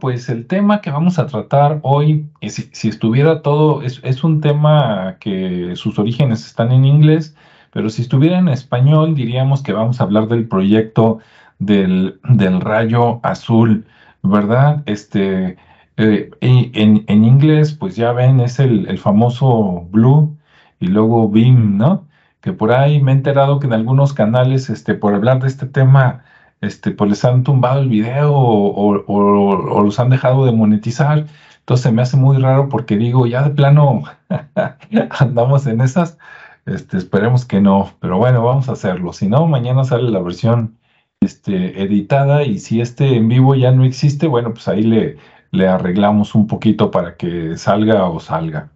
[0.00, 5.16] pues el tema que vamos a tratar hoy, si, estuviera todo, es, es, un tema
[5.20, 7.36] que sus orígenes están en inglés,
[7.72, 11.20] pero si estuviera en español, diríamos que vamos a hablar del proyecto
[11.60, 13.86] del, del rayo azul,
[14.22, 14.82] ¿verdad?
[14.86, 15.56] Este,
[15.96, 20.36] eh, en, en, inglés, pues ya ven, es el, el famoso Blue
[20.80, 22.06] y luego Beam, ¿no?
[22.40, 25.66] Que por ahí me he enterado que en algunos canales, este, por hablar de este
[25.66, 26.24] tema,
[26.60, 31.26] este, pues les han tumbado el video o, los han dejado de monetizar.
[31.60, 34.02] Entonces me hace muy raro porque digo, ya de plano
[35.20, 36.18] andamos en esas.
[36.66, 39.12] Este, esperemos que no, pero bueno, vamos a hacerlo.
[39.12, 40.78] Si no, mañana sale la versión
[41.20, 45.16] este, editada y si este en vivo ya no existe, bueno, pues ahí le,
[45.52, 48.70] le arreglamos un poquito para que salga o salga.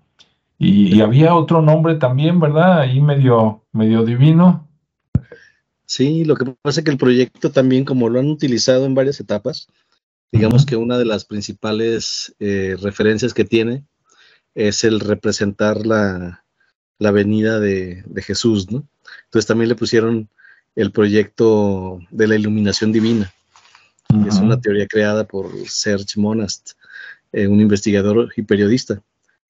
[0.59, 2.81] Y, y, había otro nombre también, ¿verdad?
[2.81, 4.64] Ahí medio, medio divino.
[5.87, 9.21] Sí, lo que pasa es que el proyecto también, como lo han utilizado en varias
[9.21, 9.69] etapas,
[10.33, 13.85] digamos que una de las principales eh, referencias que tiene
[14.55, 16.45] es el representar la,
[16.99, 18.87] la venida de, Jesús, ¿no?
[19.27, 20.29] Entonces también le pusieron
[20.75, 23.33] el proyecto de la iluminación divina,
[24.09, 26.73] que es una teoría creada por Serge Monast,
[27.33, 29.03] eh, un investigador y periodista.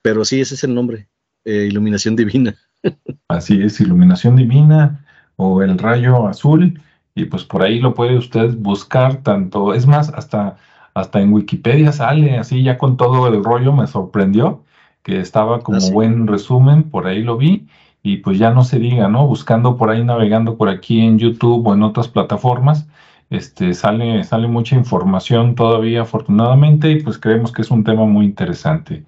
[0.02, 1.08] Pero sí, ese es el nombre,
[1.44, 2.56] eh, iluminación divina.
[3.28, 5.03] Así es, iluminación divina
[5.36, 6.80] o el rayo azul
[7.14, 10.56] y pues por ahí lo puede usted buscar tanto, es más, hasta,
[10.94, 14.64] hasta en Wikipedia sale así ya con todo el rollo, me sorprendió
[15.02, 17.68] que estaba como ah, buen resumen, por ahí lo vi
[18.02, 19.26] y pues ya no se diga, ¿no?
[19.26, 22.88] Buscando por ahí, navegando por aquí en YouTube o en otras plataformas,
[23.30, 28.26] este, sale, sale mucha información todavía afortunadamente y pues creemos que es un tema muy
[28.26, 29.04] interesante.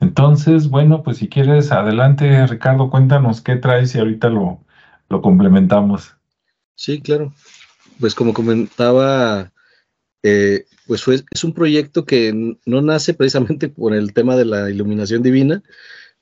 [0.00, 4.60] Entonces, bueno, pues si quieres, adelante Ricardo, cuéntanos qué traes y ahorita lo,
[5.08, 6.14] lo complementamos.
[6.74, 7.32] Sí, claro.
[7.98, 9.52] Pues como comentaba,
[10.22, 14.70] eh, pues fue, es un proyecto que no nace precisamente por el tema de la
[14.70, 15.62] iluminación divina,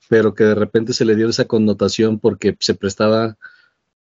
[0.09, 3.37] pero que de repente se le dio esa connotación porque se prestaba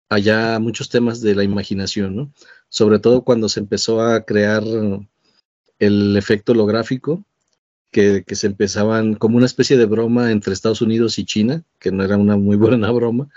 [0.08, 2.32] allá muchos temas de la imaginación, ¿no?
[2.68, 4.62] Sobre todo cuando se empezó a crear
[5.78, 7.24] el efecto holográfico,
[7.94, 12.02] que, se empezaban como una especie de broma entre Estados Unidos y China, que no
[12.02, 13.28] era una muy buena broma,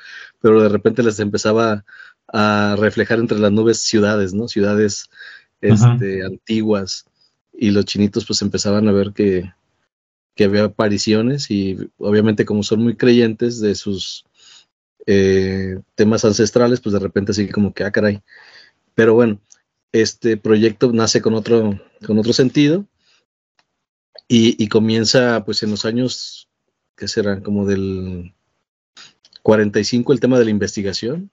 [0.41, 1.85] pero de repente les empezaba
[2.28, 4.47] a reflejar entre las nubes ciudades, ¿no?
[4.47, 5.09] Ciudades
[5.62, 7.06] este, antiguas,
[7.53, 9.53] y los chinitos pues empezaban a ver que,
[10.35, 14.25] que, había apariciones y obviamente como son muy creyentes de sus
[15.06, 18.22] eh, temas ancestrales, pues de repente así como que, ah, caray.
[18.96, 19.40] Pero bueno,
[19.91, 22.88] este proyecto nace con otro, con otro sentido
[24.28, 26.50] y, comienza pues en los años,
[26.96, 28.34] que serán como del
[29.42, 31.32] 45 el tema de la investigación.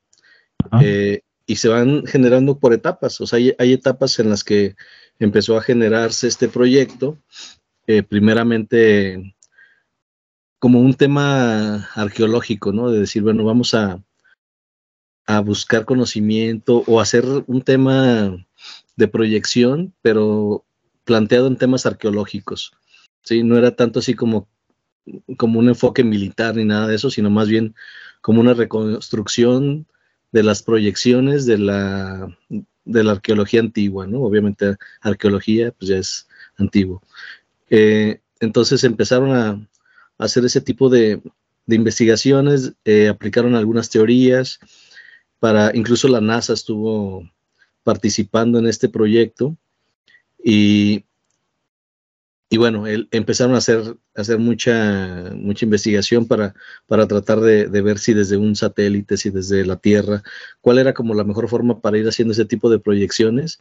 [0.80, 4.76] Eh, y se van generando por etapas, o sea, hay, etapas en las que
[5.18, 7.18] empezó a generarse este proyecto,
[7.86, 9.34] eh, primeramente
[10.58, 12.90] como un tema arqueológico, ¿no?
[12.90, 14.02] De decir, bueno, vamos a,
[15.26, 18.46] a buscar conocimiento o hacer un tema
[18.96, 20.64] de proyección, pero
[21.04, 22.72] planteado en temas arqueológicos.
[23.24, 23.42] ¿Sí?
[23.42, 24.48] No era tanto así como,
[25.36, 27.74] como un enfoque militar ni nada de eso, sino más bien
[28.20, 29.86] como una reconstrucción
[30.32, 32.38] de las proyecciones de la,
[32.84, 34.22] de la arqueología antigua, ¿no?
[34.22, 37.02] Obviamente arqueología pues ya es antiguo.
[37.70, 39.68] Eh, entonces empezaron a,
[40.18, 41.20] hacer ese tipo de,
[41.66, 44.60] investigaciones, eh, aplicaron algunas teorías,
[45.40, 47.28] para, incluso la NASA estuvo
[47.82, 49.56] participando en este proyecto
[50.42, 51.04] y,
[52.50, 56.54] y bueno, empezaron a hacer, hacer mucha, mucha investigación para,
[56.86, 60.22] para tratar de, ver si desde un satélite, si desde la Tierra,
[60.60, 63.60] cuál era como la mejor forma para ir haciendo ese tipo de proyecciones.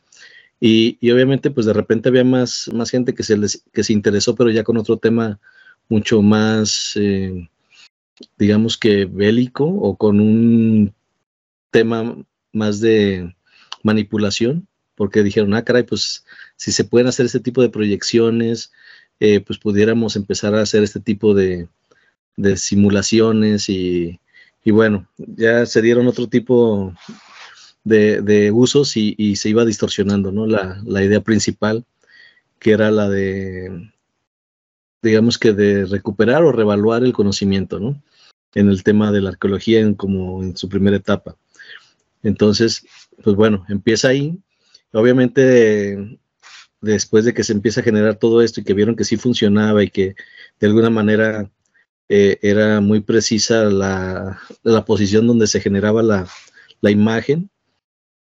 [0.60, 4.36] Y, obviamente, pues de repente había más, más gente que se, les, que se interesó,
[4.36, 5.40] pero ya con otro tema
[5.90, 7.50] mucho más, eh,
[8.38, 10.94] digamos que bélico o con un
[11.72, 12.16] tema
[12.52, 13.36] más de
[13.82, 16.26] manipulación, porque dijeron, ah, caray, pues
[16.64, 18.72] si se pueden hacer este tipo de proyecciones,
[19.20, 21.68] eh, pues pudiéramos empezar a hacer este tipo de,
[22.56, 24.18] simulaciones y,
[24.64, 26.94] bueno, ya se dieron otro tipo
[27.84, 30.48] de, usos y, se iba distorsionando, ¿no?
[30.48, 31.84] La, idea principal,
[32.60, 33.92] que era la de,
[35.02, 38.02] digamos que de recuperar o revaluar el conocimiento, ¿no?
[38.56, 41.36] En el tema de la arqueología en, como en su primera etapa.
[42.24, 42.86] Entonces,
[43.22, 44.40] pues bueno, empieza ahí.
[44.94, 46.20] Obviamente
[46.84, 49.84] después de que se empieza a generar todo esto y que vieron que sí funcionaba
[49.84, 50.16] y que
[50.59, 51.50] de alguna manera
[52.09, 54.40] eh, era muy precisa la,
[54.85, 56.28] posición donde se generaba la,
[56.91, 57.50] imagen,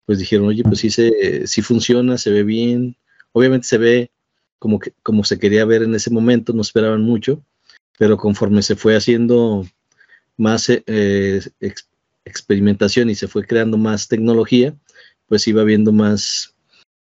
[0.06, 2.96] pues dijeron, oye, pues sí, se, sí funciona, se ve bien.
[3.32, 4.12] Obviamente se ve
[4.60, 7.44] como, que, como se quería ver en ese momento, no esperaban mucho,
[7.98, 9.66] pero conforme se fue haciendo
[10.38, 11.42] más eh,
[12.26, 14.76] experimentación y se fue creando más tecnología,
[15.28, 16.54] pues iba habiendo más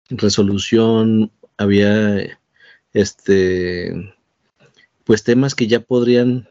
[0.08, 1.30] resolución,
[1.62, 2.38] había
[2.92, 4.14] este
[5.04, 6.48] pues temas que ya podrían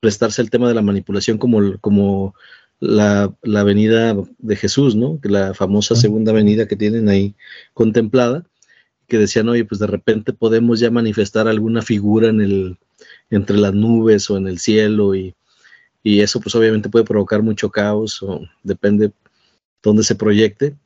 [0.00, 2.34] prestarse al tema de la manipulación como, como
[2.78, 5.18] la, la venida de Jesús, ¿no?
[5.22, 7.34] La famosa segunda venida que tienen ahí
[7.74, 8.44] contemplada,
[9.08, 12.78] que decían, oye, pues de repente podemos ya manifestar alguna figura en el,
[13.30, 15.34] entre las nubes o en el cielo y,
[16.02, 19.12] y eso pues obviamente puede provocar mucho caos o depende
[19.82, 20.76] dónde se proyecte,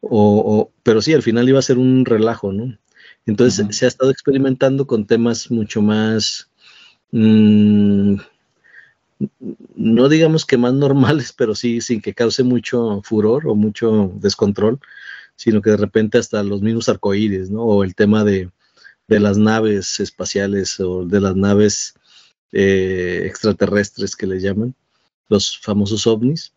[0.00, 2.76] o, pero sí, al final iba a ser un relajo, ¿no?
[3.26, 6.50] Entonces se ha estado experimentando con temas mucho más,
[7.10, 8.16] mmm,
[9.76, 14.78] no digamos que más normales, pero sí sin que cause mucho furor o mucho descontrol,
[15.36, 17.62] sino que de repente hasta los mismos arcoíris, ¿no?
[17.62, 18.50] O el tema de,
[19.08, 21.94] de las naves espaciales o de las naves
[22.52, 24.74] eh, extraterrestres que le llaman,
[25.28, 26.52] los famosos ovnis.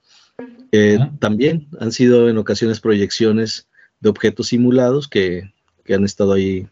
[0.71, 3.67] Eh, también han sido en ocasiones proyecciones
[3.99, 5.51] de objetos simulados que,
[5.87, 6.67] que han estado ahí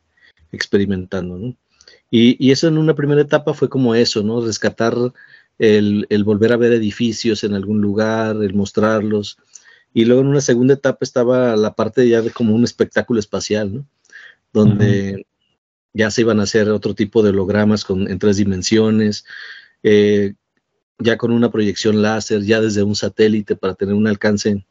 [0.52, 1.56] experimentando, ¿no?
[2.12, 4.46] Y, y, eso en una primera etapa fue como eso, ¿no?
[4.46, 4.96] Rescatar
[5.58, 9.38] el, el, volver a ver edificios en algún lugar, el mostrarlos.
[9.94, 13.74] Y luego en una segunda etapa estaba la parte ya de como un espectáculo espacial,
[13.74, 13.86] ¿no?
[14.54, 15.26] Donde
[15.94, 19.26] ya se iban a hacer otro tipo de hologramas con, en tres dimensiones,
[19.82, 20.34] eh,
[21.00, 24.66] ya con una proyección láser, ya desde un satélite para tener un alcance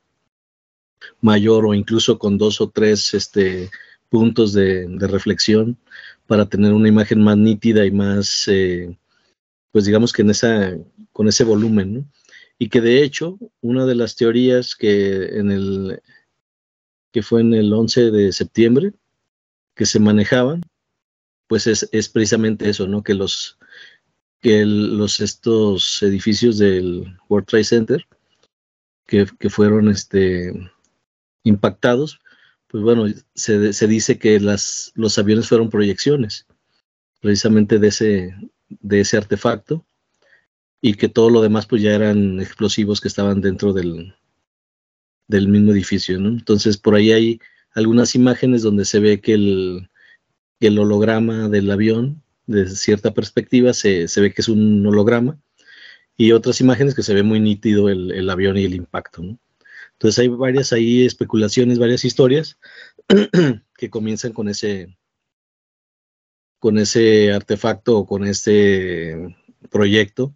[1.20, 3.70] mayor o incluso con dos o tres este,
[4.14, 5.76] puntos de, reflexión
[6.28, 8.96] para tener una imagen más nítida y más eh,
[9.72, 10.78] pues digamos que en esa,
[11.10, 12.04] con ese volumen, ¿no?
[12.56, 16.00] Y que de hecho, una de las teorías que en el,
[17.12, 18.92] que fue en el 11 de septiembre,
[19.74, 20.62] que se manejaban,
[21.48, 23.02] pues es, es precisamente eso, ¿no?
[23.02, 23.58] Que los,
[24.40, 28.06] que los, estos edificios del World Trade Center,
[29.08, 30.52] que, que fueron este,
[31.42, 32.20] impactados,
[32.74, 33.06] pues bueno,
[33.36, 36.44] se, dice que los aviones fueron proyecciones,
[37.20, 38.34] precisamente de ese,
[38.68, 39.86] de artefacto
[40.80, 44.16] y que todo lo demás pues ya eran explosivos que estaban dentro del,
[45.28, 46.16] mismo edificio.
[46.16, 47.40] Entonces por ahí hay
[47.76, 49.88] algunas imágenes donde se ve que el,
[50.60, 55.38] holograma del avión, desde cierta perspectiva, se, ve que es un holograma,
[56.16, 59.22] y otras imágenes que se ve muy nítido el, avión y el impacto.
[59.94, 62.58] Entonces hay varias ahí especulaciones, varias historias
[63.78, 64.96] que comienzan con ese,
[66.58, 69.36] con ese artefacto o con este
[69.70, 70.34] proyecto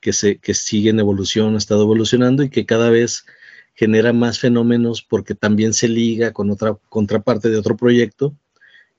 [0.00, 3.26] que, se, que sigue en evolución, ha estado evolucionando y que cada vez
[3.74, 8.36] genera más fenómenos porque también se liga con otra contraparte de otro proyecto,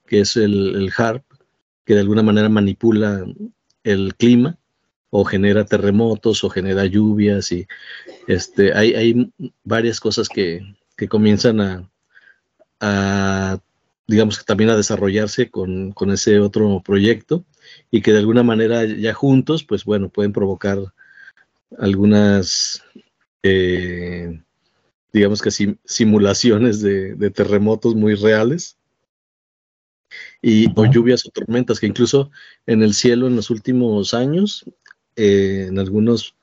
[0.05, 1.23] que es el, el HARP,
[1.85, 3.25] que de alguna manera manipula
[3.83, 4.59] el clima
[5.19, 7.67] o genera terremotos o genera lluvias y
[8.27, 9.33] este, hay, hay
[9.63, 11.89] varias cosas que, que comienzan a,
[12.79, 13.59] a
[14.05, 17.43] digamos que también a desarrollarse con, con, ese otro proyecto
[17.89, 20.77] y que de alguna manera ya juntos, pues bueno, pueden provocar
[21.79, 22.83] algunas,
[23.41, 24.39] eh,
[25.11, 25.49] digamos que
[25.83, 28.77] simulaciones de, de, terremotos muy reales
[30.43, 32.29] y o lluvias o tormentas que incluso
[32.67, 34.63] en el cielo en los últimos años,
[35.17, 36.35] eh, en algunos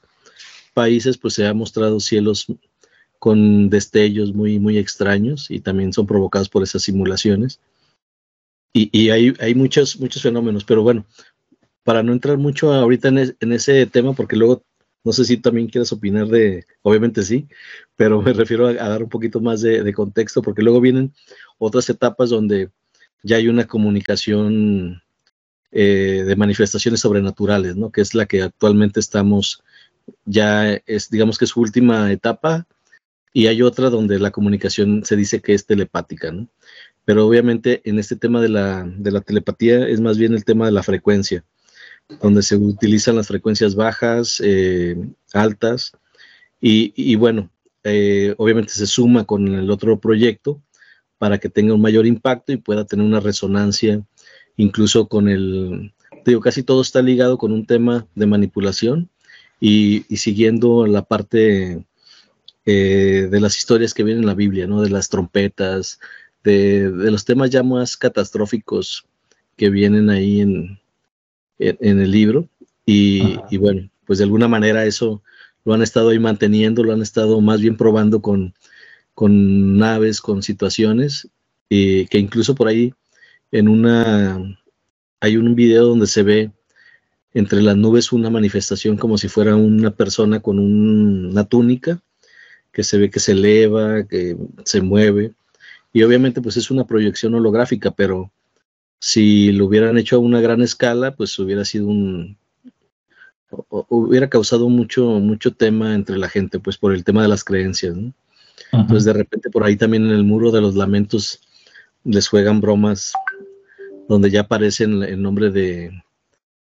[0.75, 2.47] países, pues se ha mostrado cielos
[3.19, 7.61] con destellos muy, muy extraños y también son provocados por esas simulaciones.
[8.75, 11.07] Y, y hay, hay muchos, muchos fenómenos, pero bueno,
[11.85, 14.65] para no entrar mucho ahorita en, es, en, ese tema, porque luego
[15.05, 17.47] no sé si también quieres opinar de, obviamente sí,
[17.95, 21.15] pero me refiero a, a dar un poquito más de, de, contexto, porque luego vienen
[21.59, 22.71] otras etapas donde
[23.23, 25.04] ya hay una comunicación
[25.77, 27.91] eh, de manifestaciones sobrenaturales, ¿no?
[27.91, 29.61] Que es la que actualmente estamos,
[30.25, 32.69] ya es, digamos que su última etapa,
[33.33, 36.47] y hay otra donde la comunicación se dice que es telepática, ¿no?
[37.05, 40.67] Pero obviamente en este tema de la, de la telepatía es más bien el tema
[40.67, 41.45] de la frecuencia,
[42.23, 44.97] donde se utilizan las frecuencias bajas, eh,
[45.33, 45.91] altas,
[46.61, 47.51] y, y bueno,
[47.83, 50.63] eh, obviamente se suma con el otro proyecto
[51.19, 54.07] para que tenga un mayor impacto y pueda tener una resonancia,
[54.57, 55.93] incluso con el,
[56.25, 59.09] digo, casi todo está ligado con un tema de manipulación
[59.61, 61.85] y, y siguiendo la parte
[62.67, 64.83] eh, de las historias que vienen en la Biblia, ¿no?
[64.83, 66.01] De las trompetas,
[66.43, 69.07] de, de los temas ya más catastróficos
[69.57, 70.79] que vienen ahí en,
[71.59, 72.49] en, en el libro.
[72.87, 75.23] Y, y, bueno, pues de alguna manera eso
[75.65, 78.53] lo han estado ahí manteniendo, lo han estado más bien probando con,
[79.15, 81.29] con naves, con situaciones,
[81.71, 82.93] y que incluso por ahí
[83.55, 84.59] en una,
[85.21, 86.51] hay un video donde se ve
[87.35, 92.01] entre las nubes una manifestación como si fuera una persona con una túnica,
[92.73, 95.35] que se ve que se eleva, que se mueve.
[95.93, 98.33] Y obviamente pues es una proyección holográfica, pero
[98.99, 102.37] si lo hubieran hecho a una gran escala, pues hubiera sido un,
[103.69, 107.95] hubiera causado mucho, mucho tema entre la gente, pues por el tema de las creencias.
[108.73, 111.41] Entonces de repente por ahí también en el muro de los lamentos
[112.03, 113.13] les juegan bromas
[114.09, 116.03] donde ya aparece el nombre de,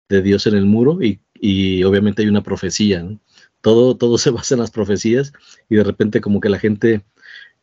[0.08, 3.06] Dios en el muro y, obviamente hay una profecía.
[3.60, 5.32] Todo, todo se basa en las profecías
[5.68, 7.04] y de repente como que la gente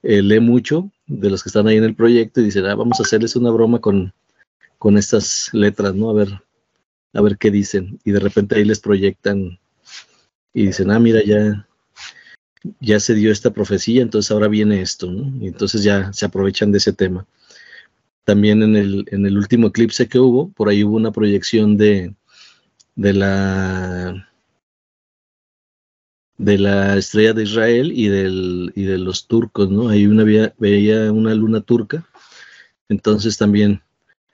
[0.03, 2.99] eh, lee mucho de los que están ahí en el proyecto y dicen, ah, vamos
[2.99, 4.13] a hacerles una broma con,
[4.77, 6.09] con estas letras, ¿no?
[6.09, 6.41] A ver,
[7.13, 7.99] a ver qué dicen.
[8.03, 9.57] Y de repente ahí les proyectan
[10.53, 11.67] y dicen, ah, mira, ya,
[12.79, 15.43] ya se dio esta profecía, entonces ahora viene esto, ¿no?
[15.43, 17.25] Y entonces ya se aprovechan de ese tema.
[18.25, 22.13] También en el, en el último eclipse que hubo, por ahí hubo una proyección de,
[22.95, 24.29] de la
[26.37, 29.87] de la estrella de Israel y, del, y de los turcos, ¿no?
[29.87, 30.25] Ahí una,
[30.57, 32.05] veía una luna turca,
[32.89, 33.81] entonces también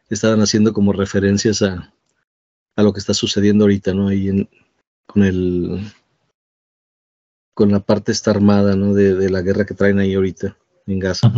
[0.10, 1.94] estaban haciendo como referencias a,
[2.76, 4.08] a lo que está sucediendo ahorita, ¿no?
[4.08, 4.50] Ahí en,
[5.06, 5.80] con el
[7.54, 8.94] con la parte esta armada, ¿no?
[8.94, 10.58] De, la guerra que traen ahí ahorita
[10.88, 11.32] en Gaza.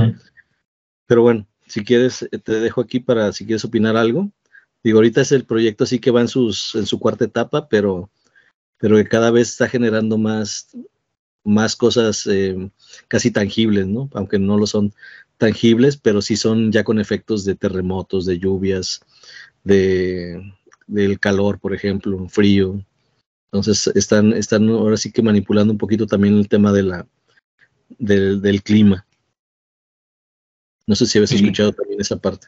[1.05, 4.31] Pero bueno, si quieres, eh, te dejo aquí para si quieres opinar algo.
[4.83, 8.11] Digo, ahorita es el proyecto así que va en, sus, en su cuarta etapa, pero,
[8.77, 10.69] pero que cada vez está generando más,
[11.43, 12.69] más cosas eh,
[13.07, 14.07] casi tangibles, ¿no?
[14.13, 14.93] Aunque no lo son
[15.39, 19.01] tangibles, pero sí son ya con efectos de terremotos, de lluvias,
[19.63, 20.53] de,
[20.85, 22.85] del calor, por ejemplo, frío.
[23.51, 27.07] Entonces están, están ahora sí que manipulando un poquito también el tema de la,
[27.97, 29.07] del, clima.
[30.87, 32.47] No sé si habías escuchado también esa parte.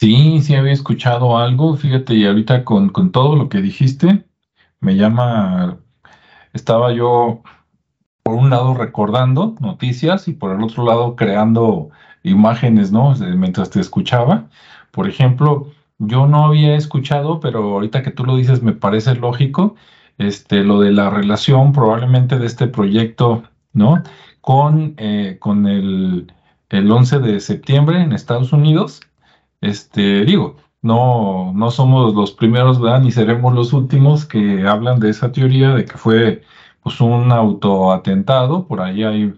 [0.00, 4.24] Sí, sí había escuchado algo, fíjate, y ahorita con, con todo lo que dijiste,
[4.80, 5.78] me llama,
[6.52, 7.42] estaba yo
[8.22, 11.90] por un lado recordando noticias y por el otro lado creando
[12.22, 13.14] imágenes, ¿no?
[13.14, 14.48] Mientras te escuchaba.
[14.90, 19.76] Por ejemplo, yo no había escuchado, pero ahorita que tú lo dices me parece lógico,
[20.18, 24.02] este, lo de la relación probablemente de este proyecto, ¿no?
[24.44, 26.32] Con, eh, con el,
[26.68, 29.00] el 11 de septiembre en Estados Unidos.
[29.60, 33.00] Este, digo, no, no somos los primeros, ¿verdad?
[33.00, 36.42] Ni seremos los últimos que hablan de esa teoría de que fue
[36.82, 38.66] pues un autoatentado.
[38.66, 39.34] Por ahí hay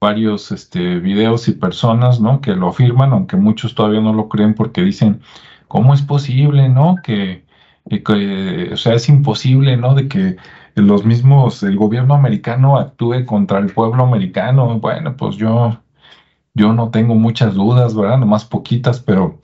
[0.00, 2.40] varios este, videos y personas, ¿no?
[2.40, 5.20] Que lo afirman, aunque muchos todavía no lo creen porque dicen
[5.68, 6.96] ¿Cómo es posible, no?
[7.02, 7.44] Que,
[8.72, 9.94] o sea, es imposible, ¿no?
[9.94, 10.36] De que
[10.76, 14.78] los mismos, el gobierno americano actúe contra el pueblo americano.
[14.78, 15.78] Bueno, pues yo,
[16.54, 18.18] yo no tengo muchas dudas, ¿verdad?
[18.18, 19.40] Nomás poquitas, pero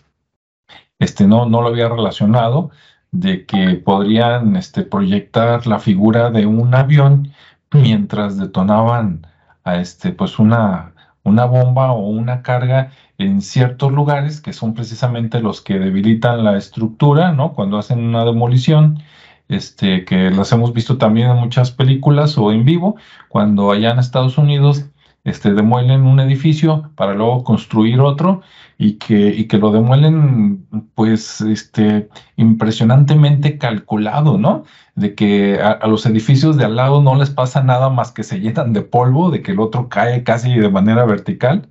[0.98, 2.70] este, no, no lo había relacionado
[3.12, 7.32] de que podrían este, proyectar la figura de un avión
[7.72, 9.26] mientras detonaban
[9.64, 10.92] a este, pues una,
[11.24, 16.56] una bomba o una carga en ciertos lugares que son precisamente los que debilitan la
[16.56, 17.52] estructura, ¿no?
[17.54, 19.02] Cuando hacen una demolición,
[19.48, 22.96] este, que las hemos visto también en muchas películas o en vivo,
[23.28, 24.86] cuando allá en Estados Unidos
[25.24, 28.42] este, demuelen un edificio para luego construir otro
[28.78, 34.64] y que, y que lo demuelen pues este, impresionantemente calculado, ¿no?
[34.96, 38.24] De que a, a, los edificios de al lado no les pasa nada más que
[38.24, 41.68] se llenan de polvo, de que el otro cae casi de manera vertical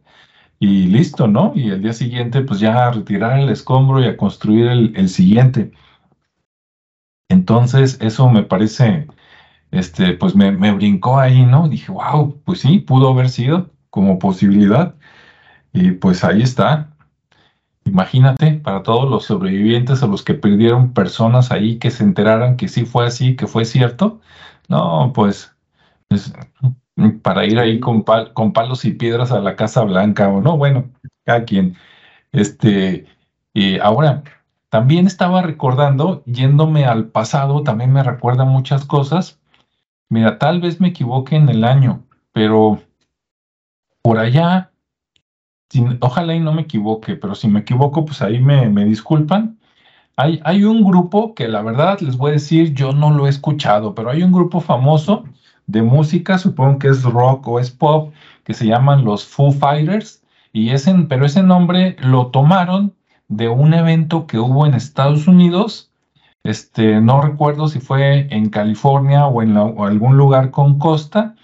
[0.62, 1.54] y listo, ¿no?
[1.56, 5.72] Y el día siguiente, pues ya a retirar el escombro y a construir el, siguiente.
[7.32, 9.08] Entonces, eso me parece,
[9.72, 11.70] este, pues me, me, brincó ahí, ¿no?
[11.70, 14.96] Dije, wow, pues sí, pudo haber sido como posibilidad.
[15.74, 16.96] Y pues ahí está.
[17.86, 22.68] Imagínate, para todos los sobrevivientes a los que perdieron personas ahí que se enteraran que
[22.70, 24.22] sí fue así, que fue cierto.
[24.70, 25.56] No, pues
[27.24, 30.90] para ir ahí con, con palos y piedras a la Casa Blanca o no, bueno,
[31.26, 31.78] cada quien.
[32.32, 33.06] Este,
[33.54, 34.24] y ahora,
[34.72, 39.38] también estaba recordando, yéndome al pasado, también me recuerda muchas cosas.
[40.08, 42.80] Mira, tal vez me equivoque en el año, pero
[44.02, 44.72] por allá,
[46.00, 49.60] ojalá y no me equivoque, pero si me equivoco, pues ahí me, me disculpan.
[50.16, 53.30] Hay, hay un grupo que la verdad les voy a decir, yo no lo he
[53.30, 55.26] escuchado, pero hay un grupo famoso
[55.68, 58.14] de música, supongo que es rock o es pop,
[58.46, 60.24] que se llaman los Foo Fighters,
[60.54, 62.94] y ese, pero ese nombre lo tomaron
[63.32, 65.90] de un evento que hubo en Estados Unidos,
[66.44, 71.36] este, no recuerdo si fue en California o en algún lugar con costa,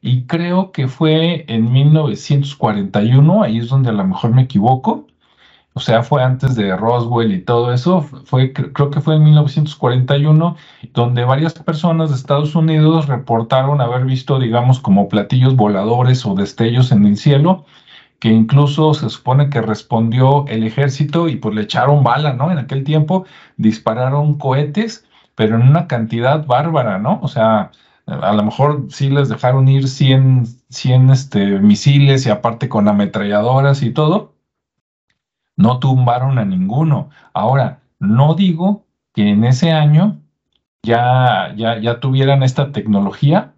[0.00, 5.06] y creo que fue en 1941, ahí es donde a lo mejor me equivoco,
[5.74, 10.56] o sea, fue antes de Roswell y todo eso, fue, creo que fue en 1941,
[10.94, 16.90] donde varias personas de Estados Unidos reportaron haber visto, digamos, como platillos voladores o destellos
[16.92, 17.66] en el cielo,
[18.24, 22.50] que incluso se supone que respondió el ejército y pues le echaron bala, ¿no?
[22.50, 23.26] En aquel tiempo
[23.58, 27.20] dispararon cohetes, pero en una cantidad bárbara, ¿no?
[27.20, 27.70] O sea,
[28.06, 33.82] a lo mejor sí les dejaron ir 100, 100 este, misiles y aparte con ametralladoras
[33.82, 34.32] y todo.
[35.56, 37.10] No tumbaron a ninguno.
[37.34, 40.16] Ahora, no digo que en ese año
[40.82, 43.52] ya, ya, ya tuvieran esta tecnología,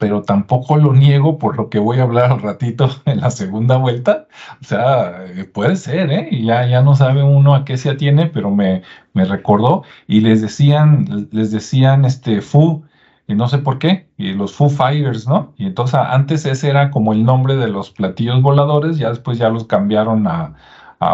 [0.00, 3.76] pero tampoco lo niego por lo que voy a hablar al ratito en la segunda
[3.76, 4.26] vuelta.
[4.62, 6.28] O sea, eh, puede ser, ¿eh?
[6.42, 10.40] Ya, ya no sabe uno a qué se atiene, pero me, me recordó y les
[10.40, 12.82] decían, les decían, este, Fu,
[13.28, 15.52] y no sé por qué, y los Foo Fighters, ¿no?
[15.58, 19.50] Y entonces antes ese era como el nombre de los platillos voladores, ya después ya
[19.50, 20.54] los cambiaron a,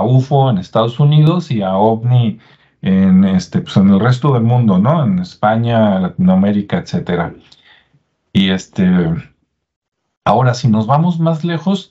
[0.03, 2.39] UFO en Estados Unidos y a OVNI
[2.83, 5.05] en, este, pues en el resto del mundo, ¿no?
[5.05, 7.35] En España, Latinoamérica, etcétera.
[8.37, 8.87] Y este,
[10.27, 11.91] ahora, si nos vamos más lejos,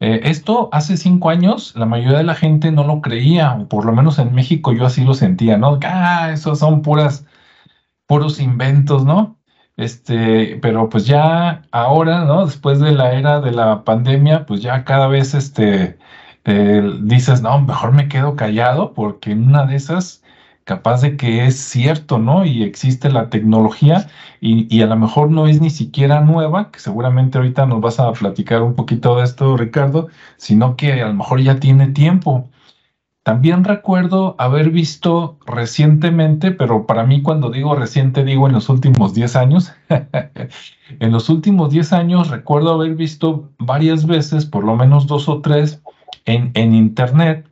[0.00, 3.84] eh, esto hace cinco años la mayoría de la gente no lo creía, o por
[3.84, 5.78] lo menos en México yo así lo sentía, ¿no?
[5.84, 7.26] Ah, esos son puras,
[8.06, 9.38] puros inventos, ¿no?
[9.76, 12.46] Este, pero pues ya ahora, ¿no?
[12.46, 15.98] Después de la era de la pandemia, pues ya cada vez este,
[16.46, 20.22] eh, dices, no, mejor me quedo callado porque en una de esas,
[20.64, 22.44] capaz de que es cierto, ¿no?
[22.44, 24.08] Y existe la tecnología
[24.40, 28.00] y, y a lo mejor no es ni siquiera nueva, que seguramente ahorita nos vas
[28.00, 32.48] a platicar un poquito de esto, Ricardo, sino que a lo mejor ya tiene tiempo.
[33.24, 39.14] También recuerdo haber visto recientemente, pero para mí cuando digo reciente digo en los últimos
[39.14, 39.72] 10 años,
[40.98, 45.40] en los últimos 10 años recuerdo haber visto varias veces, por lo menos dos o
[45.40, 45.80] tres,
[46.24, 47.48] en, en Internet,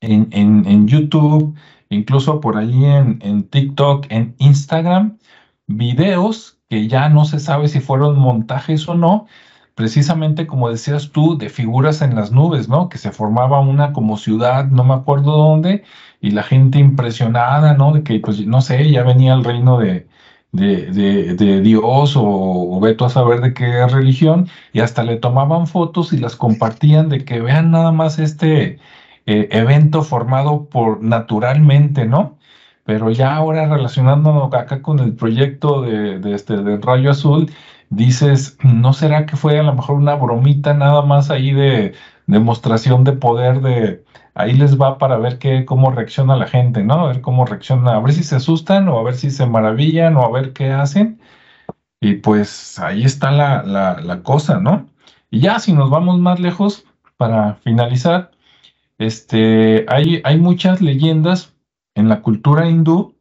[0.00, 1.54] en, en, YouTube,
[1.90, 5.18] incluso por ahí en, en TikTok, en Instagram,
[5.66, 9.26] videos que ya no se sabe si fueron montajes o no,
[9.74, 12.88] precisamente como decías tú, de figuras en las nubes, ¿no?
[12.88, 15.84] Que se formaba una como ciudad, no me acuerdo dónde,
[16.20, 17.92] y la gente impresionada, ¿no?
[17.92, 20.06] De que, pues, no sé, ya venía el reino de,
[20.52, 26.12] de, Dios o, o, veto a saber de qué religión, y hasta le tomaban fotos
[26.12, 28.78] y las compartían de que vean nada más este
[29.26, 32.38] eh, evento formado por naturalmente, ¿no?
[32.84, 37.50] Pero ya ahora relacionándonos acá con el proyecto de, este, del rayo azul,
[37.90, 41.94] dices, ¿no será que fue a lo mejor una bromita nada más ahí de
[42.26, 44.04] demostración de poder de
[44.34, 46.94] ahí les va para ver qué, cómo reacciona la gente, ¿no?
[46.94, 50.16] A ver cómo reacciona, a ver si se asustan o a ver si se maravillan
[50.16, 51.20] o a ver qué hacen.
[52.00, 54.88] Y pues ahí está la, la, cosa, ¿no?
[55.30, 58.30] Y ya si nos vamos más lejos, para finalizar,
[59.00, 61.54] este, hay, hay muchas leyendas
[61.94, 63.16] en la cultura hindú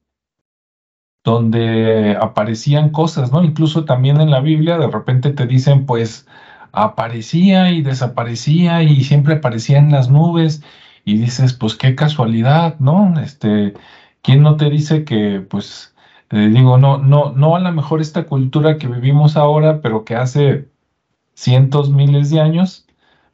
[1.23, 3.43] donde aparecían cosas, ¿no?
[3.43, 6.27] Incluso también en la Biblia de repente te dicen, pues,
[6.73, 10.63] aparecía y desaparecía y siempre aparecía en las nubes
[11.05, 13.17] y dices, pues qué casualidad, ¿no?
[13.21, 13.73] Este,
[14.21, 15.95] ¿quién no te dice que, pues,
[16.31, 20.15] eh, digo, no, no, no a lo mejor esta cultura que vivimos ahora, pero que
[20.15, 20.67] hace
[21.35, 22.88] cientos, miles de años,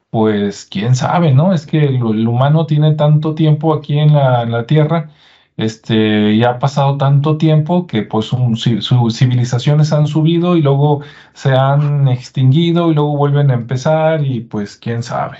[0.09, 1.53] pues quién sabe, ¿no?
[1.53, 5.11] Es que el, humano tiene tanto tiempo aquí en la, Tierra
[5.57, 11.01] este, ya ha pasado tanto tiempo que pues sus civilizaciones han subido y luego
[11.33, 15.37] se han extinguido y luego vuelven a empezar y pues quién sabe.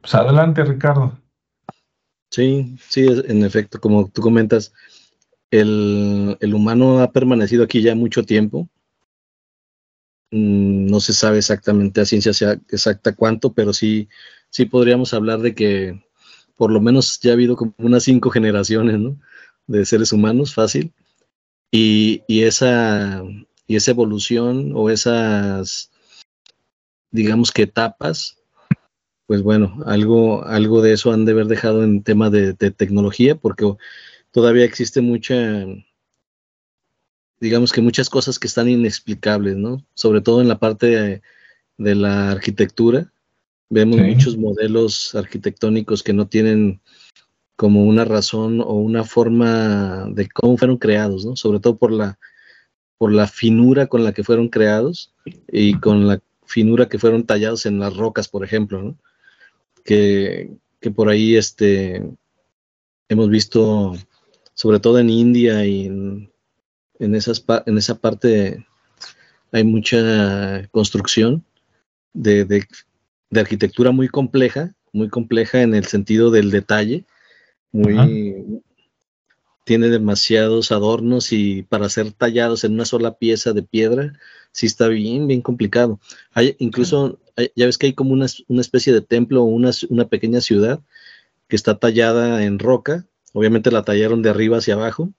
[0.00, 1.12] Pues adelante, Ricardo.
[2.30, 4.72] Sí, sí, en efecto, como tú comentas,
[5.50, 8.68] el, humano ha permanecido aquí ya mucho tiempo.
[10.30, 12.32] Mm, no se sabe exactamente a ciencia
[12.68, 14.08] exacta cuánto, pero sí,
[14.50, 16.02] sí podríamos hablar de que
[16.56, 18.98] por lo menos ya ha habido como unas cinco generaciones,
[19.66, 20.92] de seres humanos, fácil.
[21.70, 23.22] Y, esa,
[23.66, 25.90] y esa evolución o esas,
[27.10, 28.38] digamos que etapas,
[29.26, 33.70] pues bueno, algo, algo de eso han de haber dejado en tema de, tecnología, porque
[34.30, 35.66] todavía existe mucha,
[37.40, 39.84] digamos que muchas cosas que están inexplicables, ¿no?
[39.94, 41.22] Sobre todo en la parte
[41.78, 43.12] de, la arquitectura.
[43.68, 46.80] Vemos muchos modelos arquitectónicos que no tienen
[47.56, 51.36] como una razón o una forma de cómo fueron creados, ¿no?
[51.36, 52.18] Sobre todo por la,
[52.98, 55.12] por la finura con la que fueron creados
[55.50, 58.98] y con la finura que fueron tallados en las rocas, por ejemplo, ¿no?
[59.84, 60.50] Que,
[60.94, 62.02] por ahí este,
[63.08, 63.94] hemos visto,
[64.54, 66.30] sobre todo en India y en,
[66.98, 68.66] en, esas, en esa parte
[69.52, 71.44] hay mucha construcción
[72.12, 72.64] de, de,
[73.30, 77.04] de arquitectura muy compleja muy compleja en el sentido del detalle,
[77.70, 78.62] muy,
[79.64, 84.14] tiene demasiados adornos y para ser tallados en una sola pieza de piedra,
[84.52, 86.00] sí está bien, bien complicado.
[86.32, 87.20] Hay, incluso,
[87.54, 90.80] ya ves que hay como una, especie de templo o una, una, pequeña ciudad
[91.48, 93.04] que está tallada en roca,
[93.34, 95.10] obviamente la tallaron de arriba hacia abajo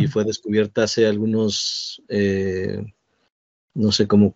[0.00, 2.84] y fue descubierta hace algunos, eh,
[3.74, 4.34] no sé, como,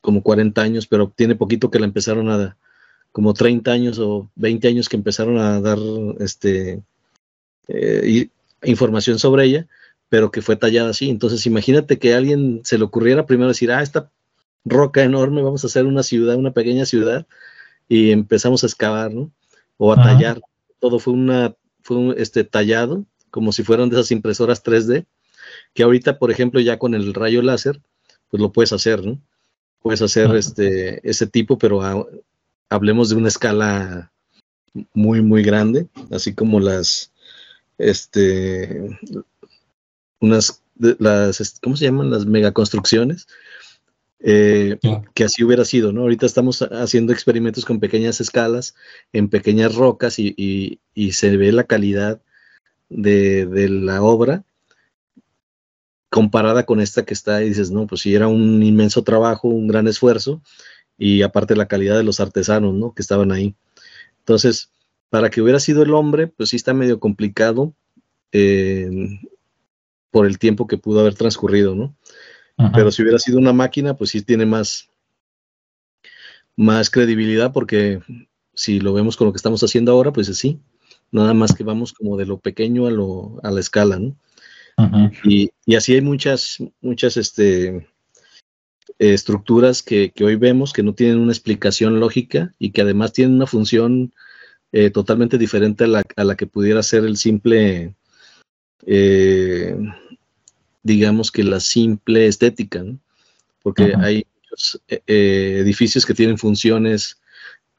[0.00, 2.56] como 40 años, pero tiene poquito que la empezaron a,
[3.12, 5.78] como 30 años o 20 años que empezaron a dar,
[6.20, 6.82] este,
[7.68, 8.28] eh,
[8.62, 9.66] información sobre ella,
[10.08, 11.08] pero que fue tallada así.
[11.08, 14.10] Entonces, imagínate que a alguien se le ocurriera primero decir, ah, esta
[14.64, 17.26] roca enorme, vamos a hacer una ciudad, una pequeña ciudad,
[17.88, 19.30] y empezamos a excavar, ¿no?
[19.76, 20.40] O a tallar.
[20.80, 25.06] Todo fue una, fue un, este tallado, como si fueran de esas impresoras 3D,
[25.74, 27.80] que ahorita, por ejemplo, ya con el rayo láser,
[28.28, 29.20] pues lo puedes hacer, ¿no?
[29.80, 32.08] Puedes hacer este, ese tipo, pero
[32.68, 34.12] hablemos de una escala
[34.94, 37.12] muy, muy grande, así como las,
[37.78, 38.98] este,
[40.20, 42.10] unas, las, ¿cómo se llaman?
[42.10, 43.26] Las megaconstrucciones,
[44.20, 44.78] eh,
[45.14, 46.02] que así hubiera sido, ¿no?
[46.02, 48.74] Ahorita estamos haciendo experimentos con pequeñas escalas,
[49.12, 50.78] en pequeñas rocas y,
[51.12, 52.20] se ve la calidad
[52.96, 54.44] de, la obra
[56.10, 59.66] comparada con esta que está y dices, no, pues sí era un inmenso trabajo, un
[59.66, 60.42] gran esfuerzo
[60.98, 62.94] y aparte la calidad de los artesanos, ¿no?
[62.94, 63.54] Que estaban ahí.
[64.18, 64.70] Entonces,
[65.08, 67.74] para que hubiera sido el hombre, pues sí está medio complicado
[68.30, 68.90] eh,
[70.10, 71.96] por el tiempo que pudo haber transcurrido, ¿no?
[72.74, 74.88] Pero si hubiera sido una máquina, pues sí tiene más,
[76.54, 78.00] más credibilidad porque
[78.54, 80.60] si lo vemos con lo que estamos haciendo ahora, pues sí,
[81.12, 84.16] nada más que vamos como de lo pequeño a, lo, a la escala, ¿no?
[85.24, 87.86] y, así hay muchas, muchas este,
[88.98, 93.36] estructuras que, que, hoy vemos que no tienen una explicación lógica y que además tienen
[93.36, 94.12] una función
[94.72, 97.94] eh, totalmente diferente a la, a la, que pudiera ser el simple,
[98.86, 99.76] eh,
[100.82, 102.82] digamos que la simple estética,
[103.62, 107.21] porque hay muchos, eh, edificios que tienen funciones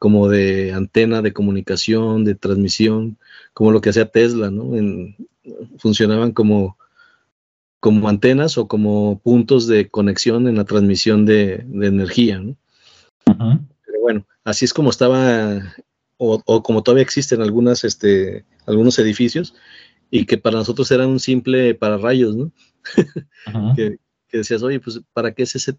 [0.04, 3.18] como de antena de comunicación, de transmisión,
[3.54, 4.74] como lo que hacía Tesla, ¿no?
[5.78, 6.78] funcionaban como,
[7.80, 12.58] como antenas o como puntos de conexión en la transmisión de, energía, ¿no?
[13.86, 15.74] Pero bueno, así es como estaba
[16.18, 19.56] o, como todavía existen algunas, este, algunos edificios,
[20.12, 22.52] y que para nosotros eran un simple pararrayos, ¿no?
[23.78, 24.00] que,
[24.34, 25.78] decías, oye, pues, ¿para qué es ese,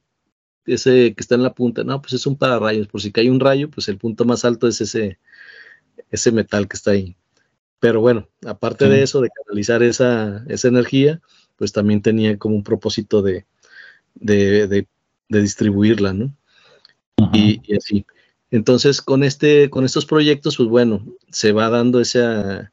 [0.66, 1.84] ese que está en la punta?
[1.84, 4.68] No, pues es un pararrayos, por si cae un rayo, pues el punto más alto
[4.68, 5.18] es ese,
[6.10, 7.16] ese metal que está ahí.
[7.80, 11.20] Pero bueno, aparte de eso, de canalizar esa, esa energía,
[11.56, 13.46] pues también tenía como un propósito de,
[14.14, 14.86] de, de,
[15.28, 16.34] distribuirla, ¿no?
[17.32, 18.06] y, y, así.
[18.50, 22.72] Entonces, con, este, con estos proyectos, pues bueno, se va dando esa,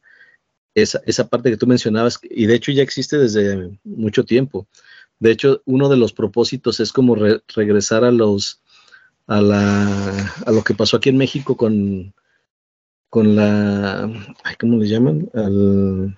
[0.76, 4.68] esa, parte que tú mencionabas, y de hecho ya existe desde mucho tiempo.
[5.22, 8.60] De hecho, uno de los propósitos es como regresar a los
[9.28, 12.14] a la a lo que pasó aquí en México con
[13.10, 14.12] con la
[14.60, 15.30] ¿cómo le llaman?
[15.36, 16.18] Al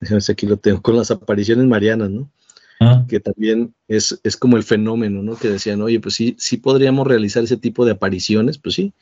[0.00, 2.28] déjame aquí lo tengo, con las apariciones marianas, ¿no?
[3.08, 5.36] que también es, es, como el fenómeno, ¿no?
[5.36, 8.94] Que decían, oye, pues sí, sí podríamos realizar ese tipo de apariciones, pues sí,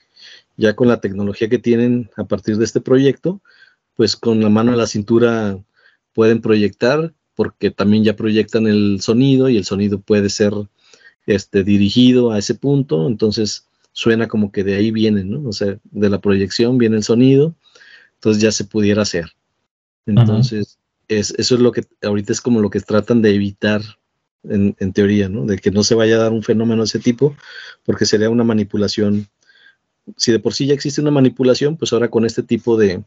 [0.57, 3.41] ya con la tecnología que tienen a partir de este proyecto,
[3.95, 5.63] pues con la mano a la cintura
[6.13, 10.53] pueden proyectar, porque también ya proyectan el sonido y el sonido puede ser
[11.25, 15.49] este, dirigido a ese punto, entonces suena como que de ahí viene, ¿no?
[15.49, 17.55] O sea, de la proyección viene el sonido,
[18.15, 19.27] entonces ya se pudiera hacer.
[20.05, 23.83] Entonces, eso es lo que ahorita es como lo que tratan de evitar
[24.43, 25.47] en, teoría, ¿no?
[25.47, 27.37] De que no se vaya a dar un fenómeno de ese tipo,
[27.85, 29.29] porque sería una manipulación.
[30.17, 33.05] Si de por sí ya existe una manipulación, pues ahora con este tipo de,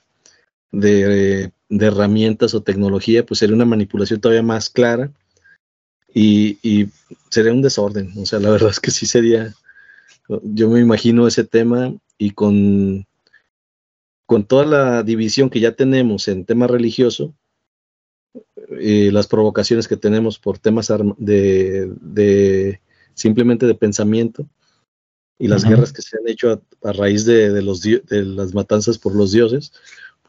[0.72, 5.12] de, herramientas o tecnología, pues sería una manipulación todavía más clara
[6.14, 6.90] y, y,
[7.30, 8.12] sería un desorden.
[8.18, 9.54] O sea, la verdad es que sí sería,
[10.44, 13.06] yo me imagino ese tema y con,
[14.26, 17.34] con toda la división que ya tenemos en tema religioso,
[18.70, 22.80] las provocaciones que tenemos por temas de,
[23.14, 24.48] simplemente de pensamiento
[25.38, 29.16] y las guerras que se han hecho a, raíz de, los, de las matanzas por
[29.16, 29.74] los dioses,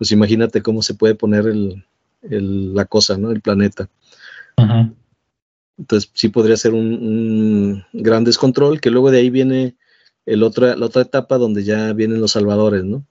[0.03, 3.31] pues imagínate cómo se puede poner el, la cosa, ¿no?
[3.31, 3.89] El planeta.
[5.79, 9.77] Entonces sí podría ser un, gran descontrol, que luego de ahí viene
[10.27, 13.07] el otra, la otra etapa donde ya vienen los salvadores, ¿no?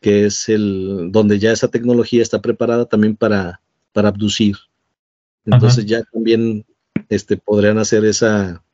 [0.00, 3.60] Que es el donde ya esa tecnología está preparada también para
[3.92, 4.56] para abducir.
[5.44, 6.66] Entonces ya también
[7.08, 8.64] este, podrían hacer esa,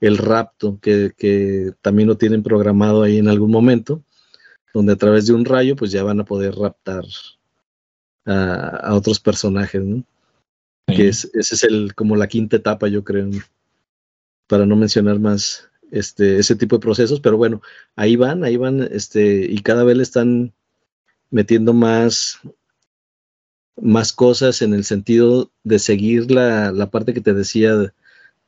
[0.00, 4.04] el rapto que, también lo tienen programado ahí en algún momento,
[4.72, 7.04] donde a través de un rayo pues ya van a poder raptar
[8.26, 10.04] a, otros personajes, ¿no?
[10.86, 13.30] Que es, ese es el, como la quinta etapa, yo creo,
[14.48, 17.62] para no mencionar más este, ese tipo de procesos, pero bueno,
[17.96, 20.52] ahí van, ahí van, este, y cada vez le están
[21.30, 22.40] metiendo más,
[23.76, 27.92] más cosas en el sentido de seguir la, la parte que te decía de,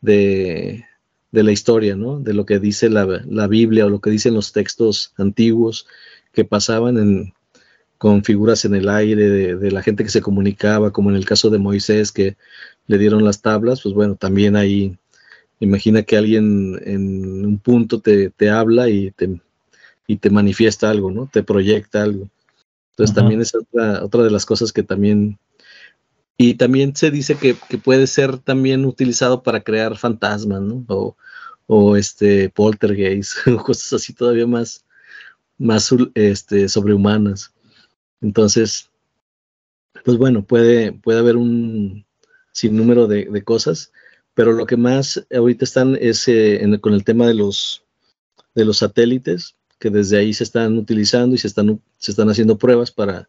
[0.00, 0.85] de,
[1.32, 2.20] la historia, ¿no?
[2.20, 5.86] De lo que dice la, la, Biblia o lo que dicen los textos antiguos
[6.32, 7.32] que pasaban en,
[7.96, 11.24] con figuras en el aire de, de, la gente que se comunicaba, como en el
[11.24, 12.36] caso de Moisés que
[12.86, 14.98] le dieron las tablas, pues bueno, también ahí
[15.60, 19.40] imagina que alguien en un punto te, te habla y te,
[20.06, 21.28] y te manifiesta algo, ¿no?
[21.32, 22.28] Te proyecta algo.
[22.90, 25.38] Entonces también es otra, otra de las cosas que también...
[26.42, 30.85] Y también se dice que, puede ser también utilizado para crear fantasmas, ¿no?
[30.88, 31.16] O,
[31.68, 34.85] o este poltergeist, o cosas así todavía más,
[35.57, 37.55] más este, sobrehumanas.
[38.20, 38.90] Entonces,
[40.05, 42.05] pues bueno, puede, puede haber un
[42.50, 43.92] sinnúmero de, de cosas,
[44.35, 47.85] pero lo que más ahorita están es eh, con el tema de los,
[48.57, 52.59] de los satélites, que desde ahí se están utilizando y se están, se están haciendo
[52.59, 53.28] pruebas para,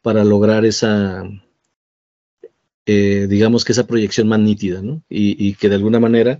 [0.00, 1.24] para lograr esa,
[2.86, 5.02] eh, digamos que esa proyección más nítida, ¿no?
[5.08, 6.38] Y, que de alguna manera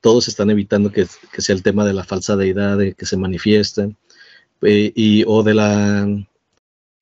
[0.00, 1.06] todos están evitando que,
[1.38, 3.96] sea el tema de la falsa deidad, de que se manifiesten,
[4.62, 6.08] eh, y, o de la,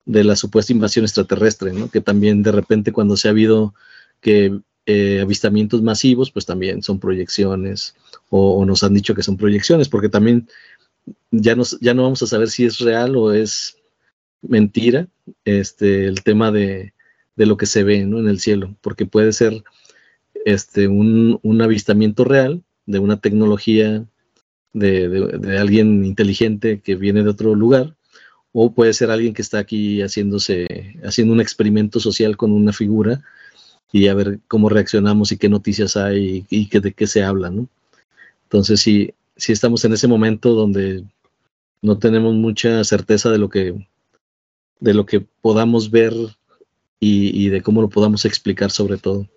[0.05, 1.89] de la supuesta invasión extraterrestre, ¿no?
[1.89, 3.73] Que también de repente cuando se ha habido
[4.19, 7.95] que eh, avistamientos masivos, pues también son proyecciones,
[8.29, 10.49] o, nos han dicho que son proyecciones, porque también
[11.31, 13.77] ya no, ya no vamos a saber si es real o es
[14.41, 15.07] mentira
[15.45, 16.93] este, el tema de,
[17.35, 18.19] de lo que se ve ¿no?
[18.19, 19.63] en el cielo, porque puede ser
[20.45, 24.05] este, un, un avistamiento real de una tecnología
[24.73, 27.95] de, de, alguien inteligente que viene de otro lugar,
[28.51, 33.21] o puede ser alguien que está aquí haciéndose, haciendo un experimento social con una figura
[33.91, 37.49] y a ver cómo reaccionamos y qué noticias hay y, y de qué se habla,
[37.49, 37.67] ¿no?
[38.43, 41.03] Entonces, sí, si estamos en ese momento donde
[41.81, 43.87] no tenemos mucha certeza de lo que,
[44.79, 46.13] de lo que podamos ver
[47.03, 49.27] y, de cómo lo podamos explicar sobre todo.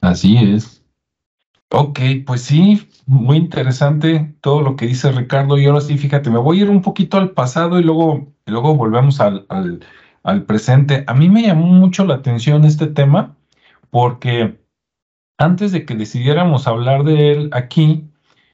[0.00, 0.82] Así es.
[1.72, 5.56] Ok, pues sí, muy interesante todo lo que dice Ricardo.
[5.58, 8.74] Y ahora sí, fíjate, me voy a ir un poquito al pasado y luego, luego
[8.74, 9.46] volvemos al,
[10.22, 11.04] al, presente.
[11.06, 13.36] A mí me llamó mucho la atención este tema
[13.90, 14.58] porque
[15.38, 18.04] antes de que decidiéramos hablar de él aquí,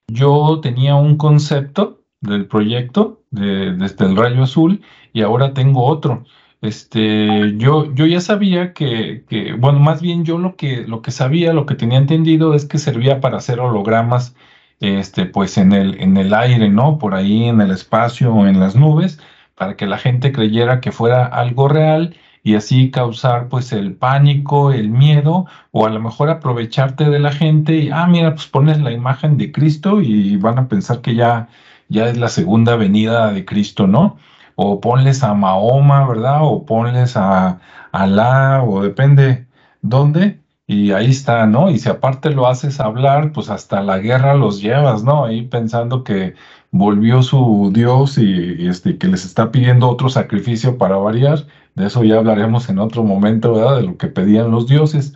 [0.09, 6.25] yo tenía un concepto del proyecto de, desde el rayo azul y ahora tengo otro.
[6.67, 11.11] Este, yo, yo ya sabía que, que, bueno, más bien yo lo que, lo que
[11.11, 14.35] sabía, lo que tenía entendido es que servía para hacer hologramas,
[14.81, 16.99] este, pues en el, en el aire, ¿no?
[16.99, 19.21] Por ahí en el espacio en las nubes,
[19.55, 24.73] para que la gente creyera que fuera algo real y así causar pues el pánico,
[24.73, 28.81] el miedo o a lo mejor aprovecharte de la gente y, ah, mira, pues pones
[28.81, 31.49] la imagen de Cristo y van a pensar que ya,
[31.89, 34.19] ya es la segunda venida de Cristo, ¿no?
[34.57, 36.41] O ponles a Mahoma, ¿verdad?
[36.43, 37.61] O ponles a
[37.93, 39.47] Alá, o depende
[39.83, 41.71] dónde, y ahí está, ¿no?
[41.71, 45.25] Y si aparte lo haces hablar, pues hasta la guerra los llevas, ¿no?
[45.25, 46.35] Ahí pensando que
[46.73, 51.47] volvió su Dios y, este, que les está pidiendo otro sacrificio para variar.
[51.77, 53.77] De eso ya hablaremos en otro momento, ¿verdad?
[53.77, 55.15] De lo que pedían los dioses.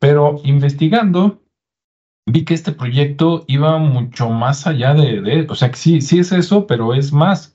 [0.00, 1.40] Pero investigando,
[2.26, 6.18] vi que este proyecto iba mucho más allá de, de o sea, que sí, sí
[6.18, 7.54] es eso, pero es más.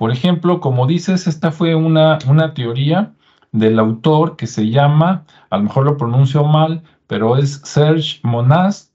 [0.00, 3.12] Por ejemplo, como dices, esta fue una, una teoría
[3.52, 8.94] del autor que se llama, a lo mejor lo pronuncio mal, pero es Serge Monast.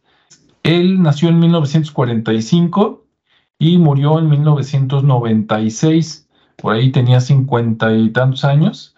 [0.64, 3.06] Él nació en 1945
[3.60, 6.28] y murió en 1996.
[6.56, 8.96] Por ahí tenía cincuenta y tantos años.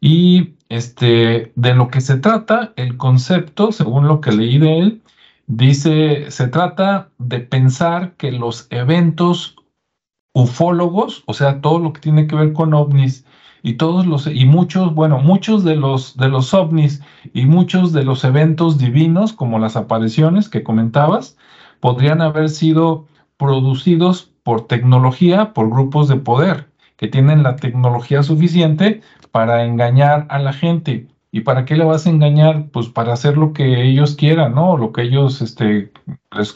[0.00, 5.02] Y este, de lo que se trata, el concepto, según lo que leí de él,
[5.48, 9.56] dice, se trata de pensar que los eventos
[10.32, 13.24] ufólogos, o sea, todo lo que tiene que ver con ovnis
[13.62, 18.04] y todos los y muchos, bueno, muchos de los de los ovnis y muchos de
[18.04, 21.36] los eventos divinos como las apariciones que comentabas
[21.80, 29.02] podrían haber sido producidos por tecnología, por grupos de poder, que tienen la tecnología suficiente
[29.30, 31.08] para engañar a la gente.
[31.34, 32.68] ¿Y para qué le vas a engañar?
[32.72, 34.76] Pues para hacer lo que ellos quieran, ¿no?
[34.76, 35.90] Lo que ellos este,
[36.30, 36.52] les,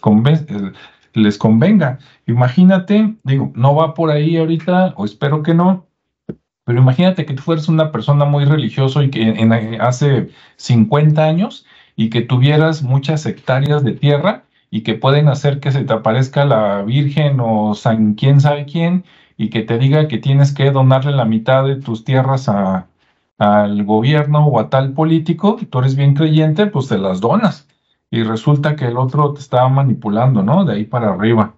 [1.17, 1.99] les convenga.
[2.27, 5.87] Imagínate, digo, no va por ahí ahorita, o espero que no,
[6.65, 11.67] pero imagínate que tú fueras una persona muy religiosa y que en, hace 50 años
[11.97, 16.45] y que tuvieras muchas hectáreas de tierra y que pueden hacer que se te aparezca
[16.45, 19.05] la Virgen o San quién sabe quién
[19.37, 22.89] y que te diga que tienes que donarle la mitad de tus tierras a,
[23.39, 27.69] al gobierno o a tal político, tú eres bien creyente, pues te las donas.
[28.11, 30.65] Y resulta que el otro te estaba manipulando, ¿no?
[30.65, 31.55] De ahí para arriba.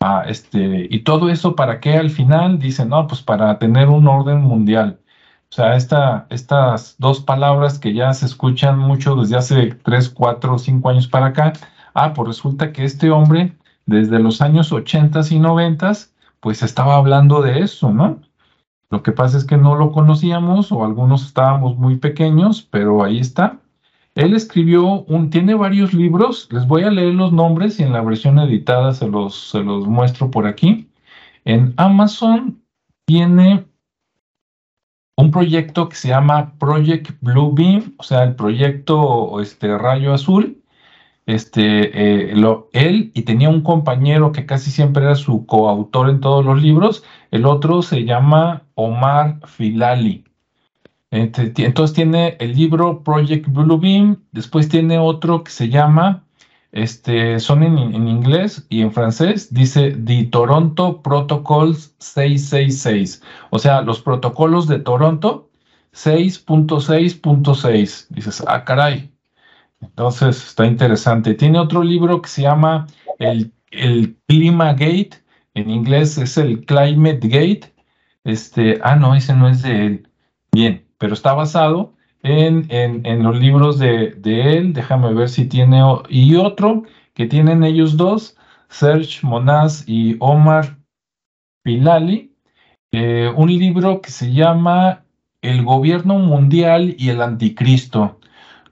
[0.00, 4.06] Ah, este, y todo eso para qué al final dicen, no, pues para tener un
[4.08, 5.00] orden mundial.
[5.50, 10.58] O sea, esta, estas dos palabras que ya se escuchan mucho desde hace tres, cuatro,
[10.58, 11.52] cinco años para acá,
[11.94, 15.92] ah, pues resulta que este hombre, desde los años 80 y 90,
[16.40, 18.20] pues estaba hablando de eso, ¿no?
[18.90, 23.18] Lo que pasa es que no lo conocíamos o algunos estábamos muy pequeños, pero ahí
[23.18, 23.58] está.
[24.16, 28.00] Él escribió un, tiene varios libros, les voy a leer los nombres y en la
[28.00, 30.90] versión editada se los, se los muestro por aquí.
[31.44, 32.62] En Amazon
[33.06, 33.66] tiene
[35.16, 40.62] un proyecto que se llama Project Blue Beam, o sea, el proyecto este, Rayo Azul.
[41.26, 42.34] Este, eh,
[42.72, 47.04] él y tenía un compañero que casi siempre era su coautor en todos los libros.
[47.30, 50.25] El otro se llama Omar Filali.
[51.10, 56.26] Este, entonces tiene el libro Project Blue Beam, después tiene otro que se llama
[56.76, 64.02] este, son en, inglés y en francés, dice The Toronto Protocols 666, o sea, los
[64.02, 65.48] protocolos de Toronto
[65.94, 68.08] 6.6.6.
[68.10, 69.10] Dices, ah, caray.
[69.80, 71.32] Entonces está interesante.
[71.34, 72.86] Tiene otro libro que se llama
[73.18, 75.12] el, el Clima Gate,
[75.54, 77.72] en inglés es el Climate Gate.
[78.24, 80.08] Este, ah, no, ese no es de él.
[80.52, 86.84] Bien, pero está basado en, los libros de, él, déjame ver si tiene, y otro
[87.14, 88.36] que tienen ellos dos,
[88.68, 90.76] Serge Monaz y Omar
[91.62, 92.32] Pilali,
[92.92, 95.04] eh, un libro que se llama
[95.42, 98.18] El gobierno mundial y el anticristo.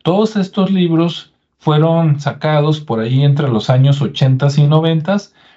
[0.03, 5.17] Todos estos libros fueron sacados por ahí entre los años 80 y 90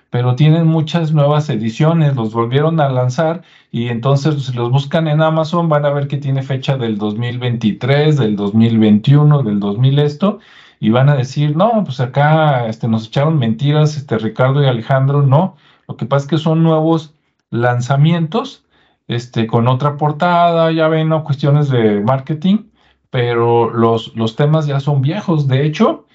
[0.09, 5.21] pero tienen muchas nuevas ediciones, los volvieron a lanzar y entonces si los buscan en
[5.21, 10.39] Amazon van a ver que tiene fecha del 2023, del 2021, del 2000 esto,
[10.79, 15.23] y van a decir, no, pues acá este, nos echaron mentiras, este, Ricardo y Alejandro,
[15.23, 15.55] no,
[15.87, 17.13] lo que pasa es que son nuevos
[17.49, 18.65] lanzamientos,
[19.07, 21.23] este, con otra portada, ya ven, ¿no?
[21.23, 22.69] cuestiones de marketing,
[23.09, 26.06] pero los, los temas ya son viejos, de hecho,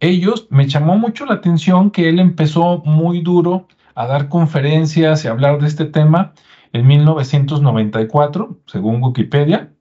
[0.00, 5.28] ellos, me llamó mucho la atención que él empezó muy duro a dar conferencias y
[5.28, 6.34] hablar de este tema
[6.72, 9.72] en 1994, según Wikipedia,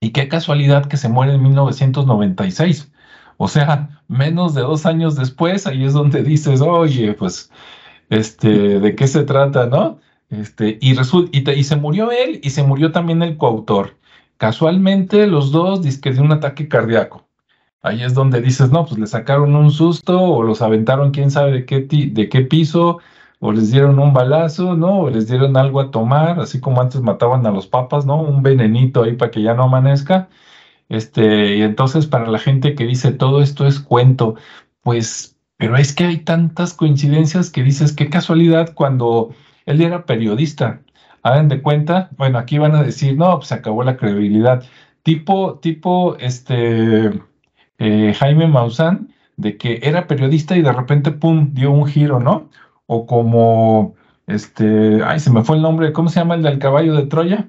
[0.00, 2.92] y qué casualidad que se muere en 1996.
[3.38, 7.50] O sea, menos de dos años después, ahí es donde dices, oye, pues,
[8.10, 9.98] este, ¿de qué se trata, no?
[10.30, 13.98] Este, y, y, y se murió él y se murió también el coautor.
[14.36, 17.29] Casualmente, los dos disque de un ataque cardíaco.
[17.82, 21.52] Ahí es donde dices, no, pues le sacaron un susto o los aventaron quién sabe
[21.52, 22.98] de qué, de qué piso
[23.40, 25.00] o les dieron un balazo, ¿no?
[25.00, 28.20] O les dieron algo a tomar, así como antes mataban a los papas, ¿no?
[28.20, 30.28] Un venenito ahí para que ya no amanezca.
[30.90, 34.36] Este, y entonces para la gente que dice todo esto es cuento,
[34.82, 39.30] pues, pero es que hay tantas coincidencias que dices, qué casualidad cuando
[39.66, 40.82] él era periodista.
[41.22, 44.64] Hagan de cuenta, bueno, aquí van a decir, no, pues se acabó la credibilidad.
[45.02, 47.10] Tipo, tipo, este,
[47.80, 52.50] eh, Jaime Maussan, de que era periodista y de repente, pum, dio un giro, ¿no?
[52.86, 53.94] O como,
[54.26, 57.48] este, ay, se me fue el nombre, ¿cómo se llama el del caballo de Troya?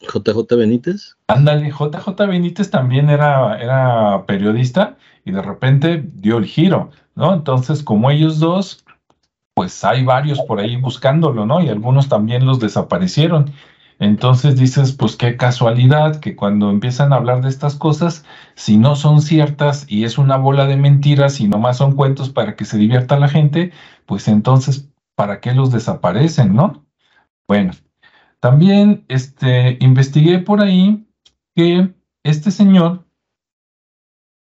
[0.00, 1.16] JJ Benítez.
[1.26, 7.34] Ándale, JJ Benítez también era, era periodista y de repente dio el giro, ¿no?
[7.34, 8.84] Entonces, como ellos dos,
[9.54, 11.60] pues hay varios por ahí buscándolo, ¿no?
[11.60, 13.52] Y algunos también los desaparecieron.
[13.98, 18.96] Entonces dices, pues qué casualidad que cuando empiezan a hablar de estas cosas, si no
[18.96, 22.78] son ciertas y es una bola de mentiras y nomás son cuentos para que se
[22.78, 23.72] divierta la gente,
[24.06, 26.84] pues entonces, ¿para qué los desaparecen, no?
[27.46, 27.72] Bueno,
[28.40, 31.06] también este, investigué por ahí
[31.54, 33.06] que este señor,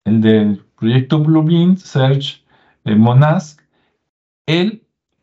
[0.05, 2.45] el del proyecto Blue Bean, Serge
[2.85, 3.61] eh, Monask,
[4.47, 4.82] él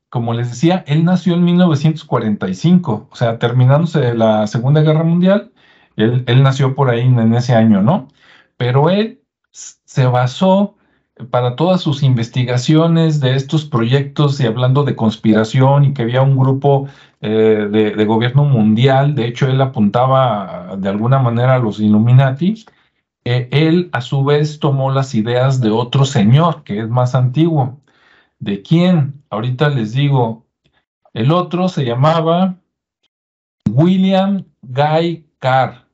[0.10, 5.52] como les decía, él nació en 1945, o sea, terminándose la Segunda Guerra Mundial,
[5.96, 8.08] él, nació por ahí en ese año, ¿no?
[8.58, 10.78] Pero él se basó
[11.32, 16.38] para todas sus investigaciones de estos proyectos y hablando de conspiración y que había un
[16.38, 16.88] grupo
[17.22, 22.64] eh, de, gobierno mundial, de hecho él apuntaba de alguna manera a los Illuminati,
[23.26, 27.82] eh, él a su vez tomó las ideas de otro señor que es más antiguo,
[28.40, 29.24] ¿De quién?
[29.30, 30.46] Ahorita les digo.
[31.14, 32.56] El otro se llamaba
[33.70, 35.86] William Guy Carr.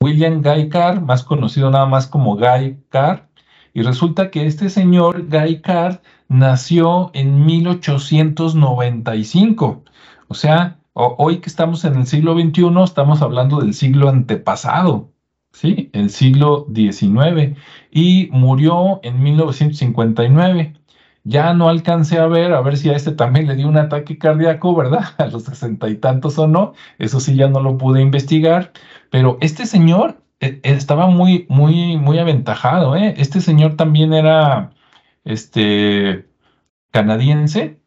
[0.00, 3.28] William Guy Carr, más conocido nada más como Guy Carr.
[3.74, 9.84] Y resulta que este señor Guy Carr nació en 1895.
[10.28, 15.12] O sea, hoy que estamos en el siglo XXI, estamos hablando del siglo antepasado,
[15.52, 15.90] ¿sí?
[15.92, 17.56] El siglo XIX.
[17.90, 20.74] Y murió en 1959.
[21.28, 24.18] Ya no alcancé a ver, a ver si a este también le dio un ataque
[24.18, 25.04] cardíaco, ¿verdad?
[25.18, 26.72] A los sesenta y tantos o no.
[26.98, 28.72] Eso sí, ya no lo pude investigar.
[29.10, 33.14] Pero este señor eh, estaba muy, muy, muy aventajado, ¿eh?
[33.18, 34.70] Este señor también era,
[35.24, 36.26] este,
[36.90, 37.80] canadiense,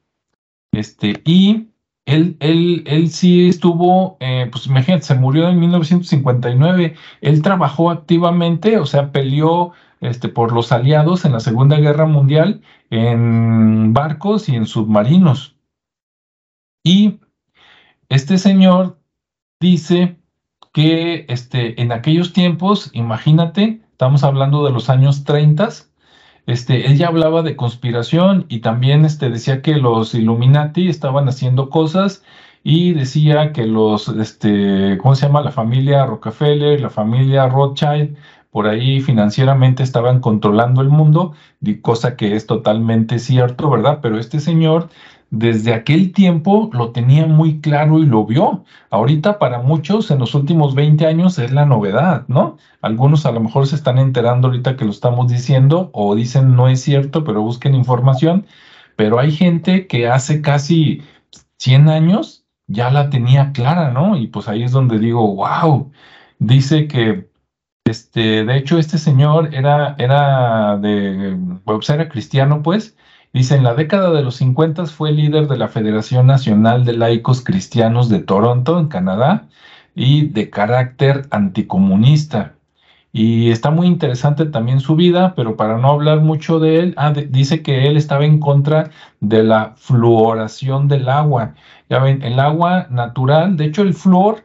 [0.72, 1.70] este, y
[2.06, 8.78] él, él, él sí estuvo, eh, pues imagínate, se murió en 1959, él trabajó activamente,
[8.78, 12.62] o sea, peleó este, por los aliados en la Segunda Guerra Mundial
[12.92, 15.56] en barcos y en submarinos.
[16.84, 17.20] Y
[18.10, 19.00] este señor
[19.60, 20.18] dice
[20.74, 25.70] que este, en aquellos tiempos, imagínate, estamos hablando de los años 30,
[26.48, 31.70] este, él ya hablaba de conspiración y también este, decía que los Illuminati estaban haciendo
[31.70, 32.24] cosas
[32.64, 35.42] y decía que los, este, ¿cómo se llama?
[35.42, 38.18] La familia Rockefeller, la familia Rothschild,
[38.52, 41.34] por ahí financieramente estaban controlando el mundo,
[41.82, 44.00] cosa que es totalmente cierto, ¿verdad?
[44.02, 44.90] Pero este señor
[45.32, 48.66] desde aquel tiempo lo tenía muy claro y lo vio.
[48.90, 52.58] Ahorita para muchos en los últimos 20 años es la novedad, ¿no?
[52.82, 56.68] Algunos a lo mejor se están enterando ahorita que lo estamos diciendo o dicen no
[56.68, 58.46] es cierto, pero busquen información.
[58.98, 61.02] Pero hay gente que hace casi
[61.58, 64.18] 100 años ya la tenía clara, ¿no?
[64.18, 65.92] Y pues ahí es donde digo, wow,
[66.40, 67.31] dice que
[67.86, 72.96] este, de hecho, este señor era, era de, pues era cristiano, pues,
[73.34, 77.42] Dice, en la década de los 50 fue líder de la Federación Nacional de Laicos
[77.42, 79.48] Cristianos de Toronto, en Canadá,
[79.96, 82.56] y de carácter anticomunista.
[83.14, 87.14] Y está muy interesante también su vida, pero para no hablar mucho de él, ah,
[87.14, 91.56] dice que él estaba en contra de la fluoración del agua.
[91.90, 94.44] Ya ven, el agua natural, de hecho el flúor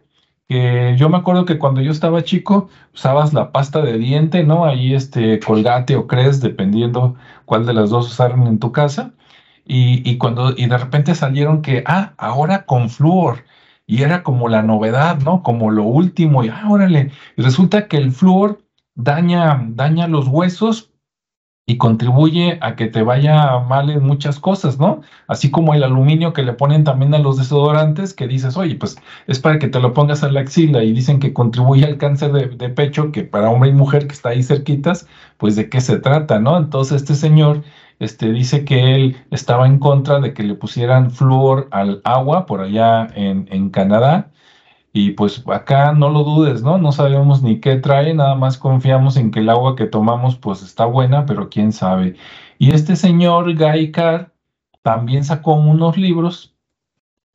[0.48, 4.64] que yo me acuerdo que cuando yo estaba chico usabas la pasta de diente, ¿no?
[4.64, 9.12] Ahí este colgate o cres, dependiendo cuál de las dos usaron en tu casa.
[9.68, 13.44] Y, cuando, y de repente salieron que, ah, ahora con flúor.
[13.86, 15.42] Y era como la novedad, ¿no?
[15.42, 16.44] Como lo último.
[16.44, 17.10] Y, ah, órale.
[17.36, 18.62] Y resulta que el flúor
[18.94, 20.92] daña, daña los huesos,
[21.68, 25.00] y contribuye a que te vaya mal en muchas cosas, ¿no?
[25.26, 28.96] Así como el aluminio que le ponen también a los desodorantes, que dices, oye, pues
[29.26, 32.30] es para que te lo pongas a la axila y dicen que contribuye al cáncer
[32.32, 35.08] de, pecho, que para hombre y mujer que está ahí cerquitas,
[35.38, 36.56] pues de qué se trata, ¿no?
[36.56, 37.64] Entonces este señor
[37.98, 42.60] este, dice que él estaba en contra de que le pusieran flúor al agua por
[42.60, 44.30] allá en, en Canadá
[44.96, 46.78] y pues acá no lo dudes, ¿no?
[46.78, 50.62] No sabemos ni qué trae, nada más confiamos en que el agua que tomamos pues
[50.62, 52.16] está buena, pero quién sabe.
[52.58, 53.54] Y este señor
[53.92, 54.32] Carr
[54.80, 56.54] también sacó unos libros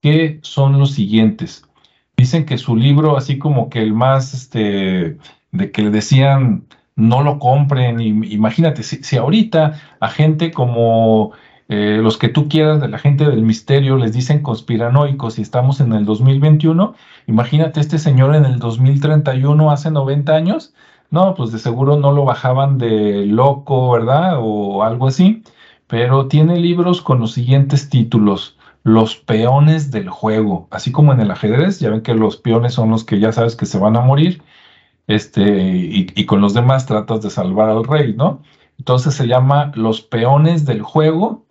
[0.01, 1.63] que son los siguientes.
[2.17, 5.19] Dicen que su libro, así como que el más, este,
[5.51, 11.33] de que le decían no lo compren, imagínate, si, si ahorita a gente como
[11.73, 15.79] eh, los que tú quieras de la gente del misterio les dicen conspiranoicos y estamos
[15.79, 16.95] en el 2021,
[17.27, 20.73] imagínate este señor en el 2031 hace 90 años,
[21.11, 24.39] no, pues de seguro no lo bajaban de loco, ¿verdad?
[24.41, 25.43] O algo así,
[25.87, 28.57] pero tiene libros con los siguientes títulos.
[28.83, 32.89] Los peones del juego, así como en el ajedrez, ya ven que los peones son
[32.89, 34.43] los que ya sabes que se van a morir,
[35.07, 38.41] este, y, y con los demás tratas de salvar al rey, ¿no?
[38.77, 41.45] Entonces se llama Los peones del juego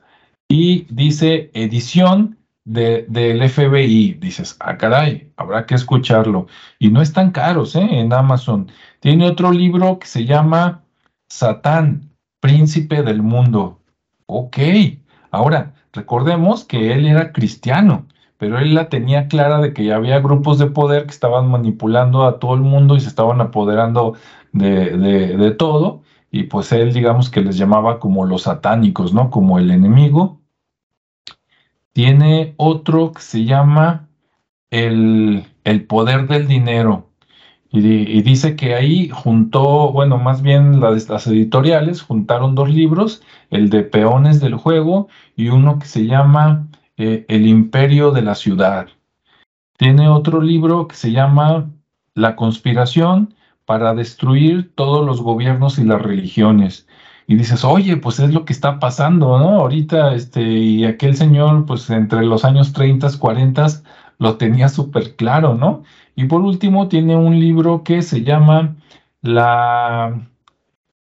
[0.51, 4.15] y dice edición de, del FBI.
[4.15, 6.49] Dices, ah, caray, habrá que escucharlo.
[6.81, 7.87] Y no están caros ¿eh?
[7.89, 8.69] en Amazon.
[8.99, 10.83] Tiene otro libro que se llama
[11.29, 13.79] Satán, Príncipe del Mundo.
[14.27, 14.59] Ok,
[15.31, 20.59] ahora recordemos que él era cristiano, pero él la tenía clara de que había grupos
[20.59, 24.15] de poder que estaban manipulando a todo el mundo y se estaban apoderando
[24.51, 26.03] de, de, de todo.
[26.33, 29.31] Y pues él, digamos que les llamaba como los satánicos, ¿no?
[29.31, 30.40] Como el enemigo
[31.93, 34.09] tiene otro que se llama
[34.71, 35.47] el,
[35.89, 37.09] poder del dinero.
[37.73, 43.71] Y, dice que ahí juntó, bueno, más bien las, las, editoriales juntaron dos libros, el
[43.71, 46.67] de Peones del Juego y uno que se llama
[46.97, 48.89] eh, El Imperio de la Ciudad.
[49.77, 51.71] Tiene otro libro que se llama
[52.15, 53.35] La conspiración
[53.65, 56.89] para destruir todos los gobiernos y las religiones
[57.31, 59.61] y dices, oye, pues es lo que está pasando, ¿no?
[59.61, 63.67] Ahorita, este, y aquel señor, pues entre los años 30, 40,
[64.19, 65.85] lo tenía súper claro, ¿no?
[66.17, 68.75] Y por último, tiene un libro que se llama
[69.23, 70.29] La,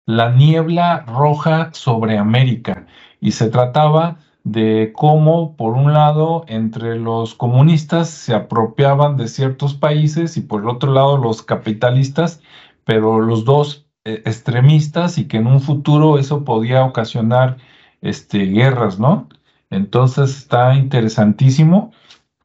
[0.04, 2.86] La niebla roja sobre América,
[3.20, 9.74] y se trataba de cómo, por un lado, entre los comunistas se apropiaban de ciertos
[9.74, 12.42] países y por el otro lado los capitalistas,
[12.84, 17.58] pero los dos extremistas y que en un futuro eso podía ocasionar
[18.00, 19.28] este, guerras, ¿no?
[19.70, 21.92] Entonces está interesantísimo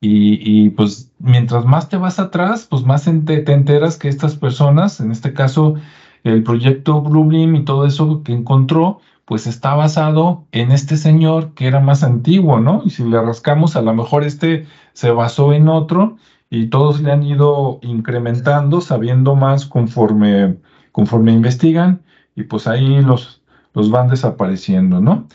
[0.03, 5.11] y, pues mientras más te vas atrás, pues más te, enteras que estas personas, en
[5.11, 5.75] este caso
[6.23, 11.67] el proyecto Bluebeam y todo eso que encontró, pues está basado en este señor que
[11.67, 12.81] era más antiguo, ¿no?
[12.83, 16.17] Y si le rascamos, a lo mejor este se basó en otro
[16.49, 20.57] y todos le han ido incrementando, sabiendo más conforme,
[20.91, 22.01] conforme investigan
[22.35, 23.41] y pues ahí los,
[23.73, 25.27] los van desapareciendo, ¿no?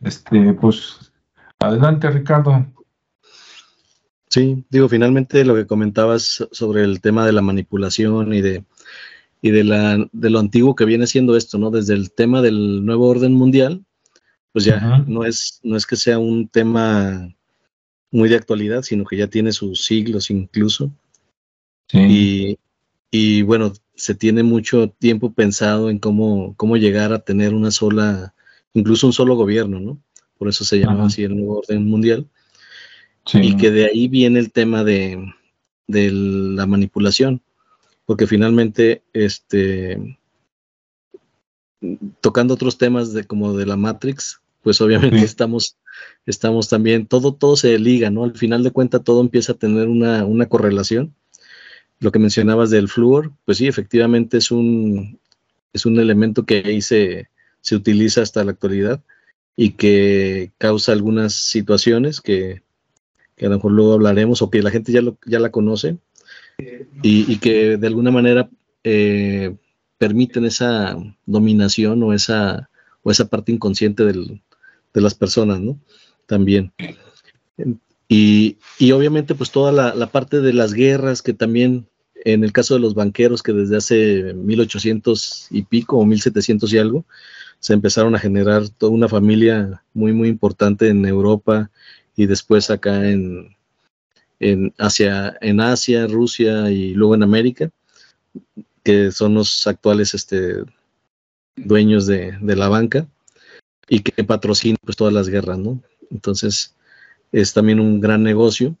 [0.00, 1.12] Este, pues,
[1.58, 2.66] adelante, Ricardo.
[4.28, 8.64] Sí, digo, finalmente lo que comentabas sobre el tema de la manipulación y de,
[9.40, 11.70] y de, la, de lo antiguo que viene siendo esto, ¿no?
[11.70, 13.84] Desde el tema del nuevo orden mundial,
[14.52, 17.28] pues ya no, es, no es que sea un tema
[18.10, 20.92] muy de actualidad, sino que ya tiene sus siglos incluso.
[21.88, 22.56] Sí.
[23.10, 28.34] Y, bueno, se tiene mucho tiempo pensado en cómo, cómo llegar a tener una sola,
[28.72, 30.00] incluso un solo gobierno, ¿no?
[30.38, 32.28] Por eso se llama así el nuevo orden mundial.
[33.32, 35.32] Y que de ahí viene el tema de,
[35.86, 37.40] la manipulación,
[38.04, 40.18] porque finalmente, este,
[42.20, 45.78] tocando otros temas de como de la Matrix, pues obviamente estamos,
[46.26, 48.24] estamos también, todo, todo se liga, ¿no?
[48.24, 51.14] Al final de cuentas todo empieza a tener una, una correlación.
[52.04, 55.18] Lo que mencionabas del flúor, pues sí, efectivamente es un,
[55.72, 57.30] es un elemento que ahí se,
[57.62, 59.02] se utiliza hasta la actualidad
[59.56, 62.60] y que causa algunas situaciones que,
[63.36, 65.96] que a lo mejor luego hablaremos o que la gente ya, lo, ya la conoce
[67.02, 68.50] y, que de alguna manera
[68.82, 69.56] eh,
[69.96, 72.68] permiten esa dominación o esa,
[73.02, 75.78] o esa parte inconsciente de las personas, ¿no?
[76.26, 76.70] También.
[78.08, 81.86] Y, y obviamente pues toda la, la, parte de las guerras que también
[82.24, 86.78] en el caso de los banqueros que desde hace 1800 y pico o 1700 y
[86.78, 87.04] algo
[87.60, 91.70] se empezaron a generar toda una familia muy muy importante en Europa
[92.16, 93.54] y después acá en,
[94.40, 97.70] en, Asia, en Asia, Rusia y luego en América,
[98.82, 100.64] que son los actuales este,
[101.56, 103.06] dueños de, la banca
[103.88, 105.82] y que patrocinan pues todas las guerras, ¿no?
[106.10, 106.74] Entonces
[107.32, 108.76] es también un gran negocio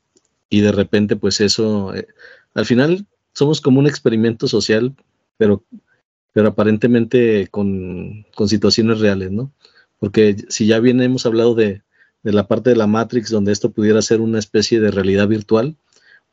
[0.48, 2.06] y de repente pues eso, eh,
[2.54, 4.94] al final somos como un experimento social,
[5.36, 5.64] pero,
[6.32, 9.52] pero aparentemente con, con situaciones reales, ¿no?
[9.98, 11.82] Porque si ya bien hemos hablado de,
[12.22, 15.76] de la parte de la Matrix donde esto pudiera ser una especie de realidad virtual,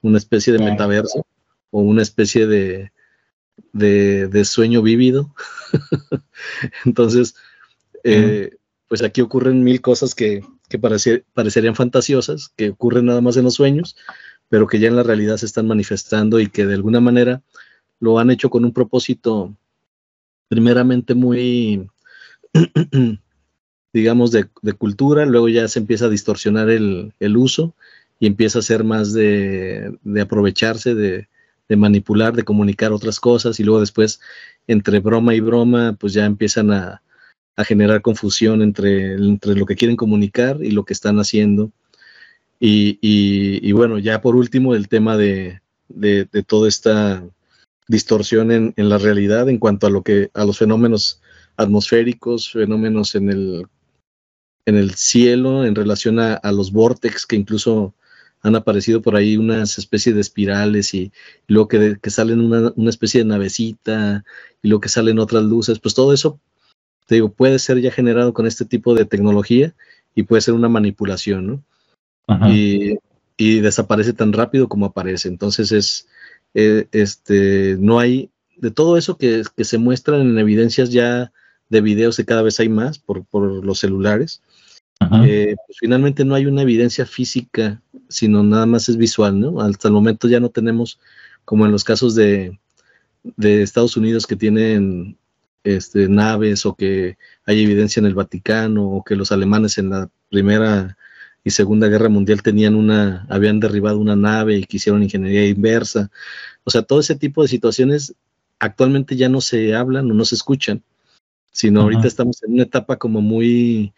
[0.01, 1.25] una especie de metaverso
[1.69, 2.91] o una especie de,
[3.73, 5.33] de, sueño vívido.
[6.85, 7.35] Entonces,
[8.03, 13.43] eh, pues aquí ocurren mil cosas que, que parecerían fantasiosas, que ocurren nada más en
[13.43, 13.95] los sueños,
[14.51, 17.41] pero que ya en la realidad se están manifestando y que de alguna manera
[18.01, 19.55] lo han hecho con un propósito
[20.49, 21.87] primeramente muy
[23.93, 24.47] digamos, de,
[24.77, 27.73] cultura, luego ya se empieza a distorsionar el, uso
[28.19, 31.27] y empieza a ser más de, aprovecharse, de,
[31.77, 34.19] manipular, de comunicar otras cosas y luego después
[34.67, 37.01] entre broma y broma pues ya empiezan a,
[37.63, 41.71] generar confusión entre, entre, lo que quieren comunicar y lo que están haciendo.
[42.63, 45.61] Y, bueno, ya por último el tema de,
[46.47, 47.23] toda esta
[47.87, 51.21] distorsión en, en, la realidad en cuanto a lo que a los fenómenos
[51.57, 53.65] atmosféricos, fenómenos en el
[54.65, 57.93] en el cielo en relación a, los vortex que incluso
[58.41, 61.11] han aparecido por ahí unas especies de espirales y,
[61.47, 64.23] luego que, salen una, especie de navecita
[64.61, 66.39] y luego que salen otras luces, pues todo eso,
[67.05, 69.75] te digo, puede ser ya generado con este tipo de tecnología
[70.15, 71.63] y puede ser una manipulación, ¿no?
[72.49, 72.97] Y,
[73.37, 75.27] desaparece tan rápido como aparece.
[75.27, 76.07] Entonces es,
[76.53, 81.31] eh, este, no hay, de todo eso que, que, se muestran en evidencias ya
[81.69, 84.43] de videos que cada vez hay más por, por los celulares,
[85.25, 89.59] eh, pues finalmente no hay una evidencia física, sino nada más es visual, ¿no?
[89.61, 90.99] Hasta el momento ya no tenemos,
[91.43, 92.59] como en los casos de,
[93.23, 95.17] de Estados Unidos que tienen
[95.63, 100.09] este, naves o que hay evidencia en el Vaticano o que los alemanes en la
[100.29, 100.97] Primera
[101.43, 106.11] y Segunda Guerra Mundial tenían una, habían derribado una nave y quisieron ingeniería inversa.
[106.63, 108.13] O sea, todo ese tipo de situaciones
[108.59, 110.83] actualmente ya no se hablan o no se escuchan
[111.51, 113.93] sino ahorita estamos en una etapa como muy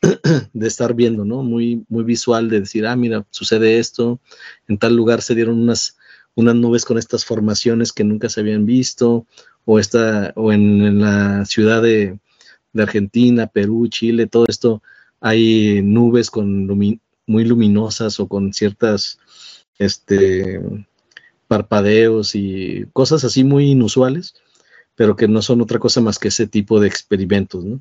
[0.52, 1.42] de estar viendo, ¿no?
[1.42, 4.20] Muy, muy visual de decir, ah, mira, sucede esto,
[4.68, 5.98] en tal lugar se dieron unas,
[6.34, 9.26] unas nubes con estas formaciones que nunca se habían visto,
[9.66, 12.18] o, esta, o en, la ciudad de,
[12.76, 14.82] Argentina, Perú, Chile, todo esto
[15.26, 19.18] hay nubes con muy luminosas o con ciertas
[19.78, 20.60] este,
[21.48, 24.34] parpadeos y cosas así muy inusuales,
[24.94, 27.64] pero que no son otra cosa más que ese tipo de experimentos.
[27.64, 27.80] ¿no?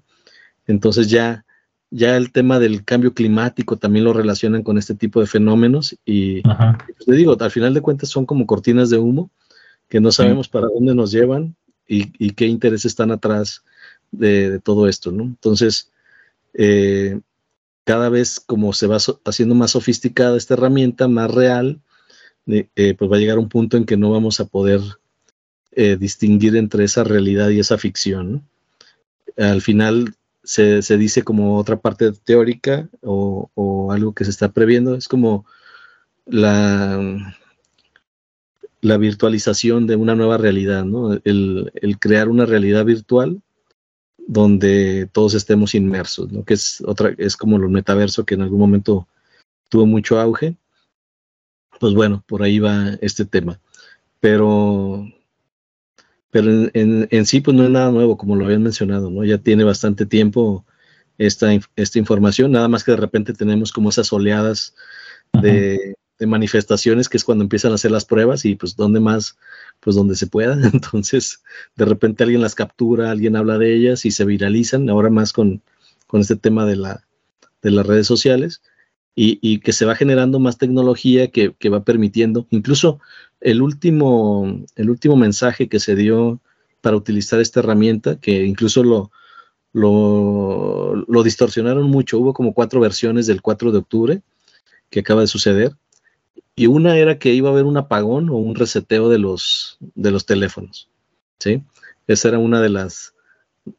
[0.68, 1.44] Entonces ya,
[1.92, 6.44] ya el tema del cambio climático también lo relacionan con este tipo de fenómenos y,
[6.44, 9.32] pues, le digo, al final de cuentas son como cortinas de humo
[9.90, 11.58] que no sabemos para dónde nos llevan
[11.90, 13.66] y, qué intereses están atrás
[14.12, 15.24] de, todo esto, ¿no?
[15.24, 15.92] Entonces,
[16.54, 17.20] eh,
[17.84, 21.82] cada vez como se va haciendo más sofisticada esta herramienta, más real,
[22.48, 24.82] eh, pues va a llegar un punto en que no vamos a poder
[25.72, 28.48] eh, distinguir entre esa realidad y esa ficción.
[29.38, 35.08] Al final se, dice como otra parte teórica o, algo que se está previendo, es
[35.08, 35.46] como
[36.26, 37.36] la,
[38.82, 40.86] virtualización de una nueva realidad,
[41.24, 43.42] el, crear una realidad virtual
[44.28, 46.44] donde todos estemos inmersos, ¿no?
[46.44, 49.08] que es, otra, es como lo metaverso que en algún momento
[49.70, 50.56] tuvo mucho auge.
[51.80, 53.60] Pues bueno, por ahí va este tema.
[54.20, 55.06] Pero
[56.34, 59.24] pero en, sí pues no es nada nuevo, como lo habían mencionado, ¿no?
[59.24, 60.66] Ya tiene bastante tiempo
[61.20, 64.74] esta, esta información, nada más que de repente tenemos como esas oleadas
[65.40, 65.94] de,
[66.28, 69.38] manifestaciones, que es cuando empiezan a hacer las pruebas y pues donde más,
[69.80, 70.54] pues donde se pueda.
[70.74, 71.44] Entonces,
[71.76, 75.62] de repente alguien las captura, alguien habla de ellas y se viralizan, ahora más con,
[76.08, 77.04] con este tema de, la,
[77.62, 78.62] de las redes sociales.
[79.16, 83.00] Y, que se va generando más tecnología que, que, va permitiendo, incluso
[83.42, 86.42] el último, el último mensaje que se dio
[86.82, 89.12] para utilizar esta herramienta, que incluso lo,
[89.74, 94.22] lo, distorsionaron mucho, hubo como cuatro versiones del 4 de octubre
[94.90, 95.74] que acaba de suceder,
[96.56, 100.12] y una era que iba a haber un apagón o un reseteo de los, de
[100.12, 100.90] los teléfonos,
[101.40, 101.64] ¿sí?
[102.08, 103.14] Esa era una de las,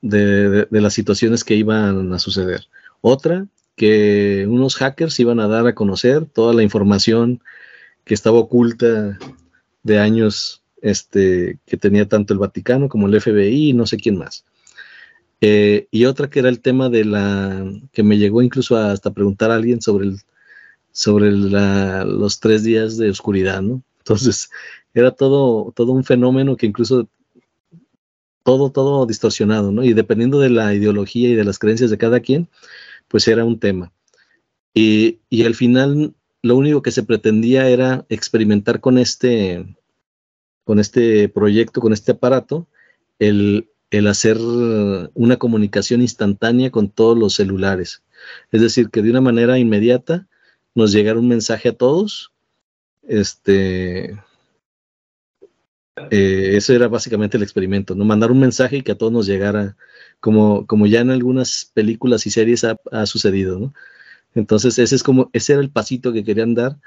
[0.00, 2.66] de las situaciones que iban a suceder.
[3.00, 3.46] Otra,
[3.76, 7.42] que unos hackers iban a dar a conocer toda la información
[8.04, 9.18] que estaba oculta
[9.82, 14.18] de años este, que tenía tanto el Vaticano como el FBI y no sé quién
[14.18, 14.44] más.
[15.40, 19.50] Eh, y otra que era el tema de la, que me llegó incluso hasta preguntar
[19.50, 20.18] a alguien sobre, el,
[20.94, 23.82] sobre los tres días de oscuridad, ¿no?
[23.98, 24.48] Entonces,
[24.94, 27.08] era todo, todo un fenómeno que incluso
[28.44, 29.82] todo, todo distorsionado, ¿no?
[29.82, 32.48] Y dependiendo de la ideología y de las creencias de cada quien,
[33.08, 33.92] pues era un tema.
[34.72, 39.76] Y, y al final lo único que se pretendía era experimentar con este,
[40.62, 42.68] con este proyecto, con este aparato,
[43.18, 43.68] el,
[44.08, 44.38] hacer
[45.14, 48.02] una comunicación instantánea con todos los celulares.
[48.52, 50.28] Es decir, que de una manera inmediata
[50.74, 52.32] nos llegara un mensaje a todos.
[53.02, 54.16] Este,
[56.10, 58.04] eh, eso era básicamente el experimento, ¿no?
[58.04, 59.76] Mandar un mensaje y que a todos nos llegara,
[60.20, 63.74] como, como ya en algunas películas y series ha, ha sucedido, ¿no?
[64.34, 66.78] Entonces, ese es como, ese era el pasito que querían dar,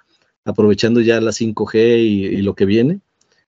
[0.43, 2.99] aprovechando ya la 5G y, lo que viene,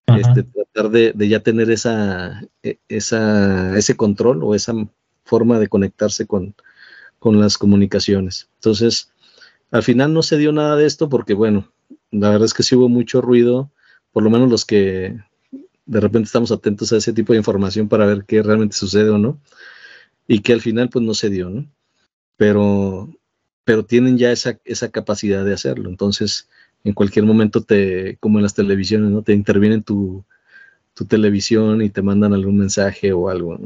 [0.08, 4.74] este, tratar de, ya tener esa, e, esa, ese control o esa
[5.24, 6.56] forma de conectarse con,
[7.20, 8.50] con las comunicaciones.
[8.56, 9.12] Entonces,
[9.72, 11.72] al final no se dio nada de esto porque, bueno,
[12.12, 13.72] la verdad es que sí hubo mucho ruido,
[14.12, 15.18] por lo menos los que
[15.86, 19.18] de repente estamos atentos a ese tipo de información para ver qué realmente sucede o
[19.18, 19.40] no,
[20.28, 21.66] y que al final pues no se dio, ¿no?
[22.38, 23.10] Pero
[23.70, 25.92] pero tienen ya esa, esa capacidad de hacerlo.
[25.92, 26.50] Entonces,
[26.84, 29.22] en cualquier momento te, como en las televisiones, ¿no?
[29.22, 30.26] Te intervienen tu,
[30.96, 33.60] tu televisión y te mandan algún mensaje o algo.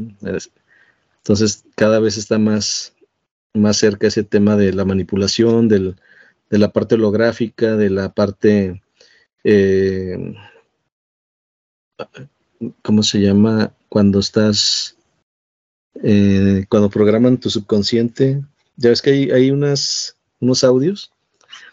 [1.19, 2.93] Entonces, cada vez está más,
[3.53, 5.95] más cerca ese tema de la manipulación, del,
[6.49, 8.81] de la parte holográfica, de la parte,
[9.43, 10.35] eh,
[12.81, 13.73] ¿cómo se llama?
[13.89, 14.97] Cuando estás,
[16.01, 18.43] eh, cuando programan tu subconsciente,
[18.75, 21.11] ya ves que hay, hay unas, unos audios.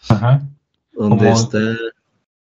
[0.09, 0.47] Ajá.
[0.93, 1.77] Donde como, está.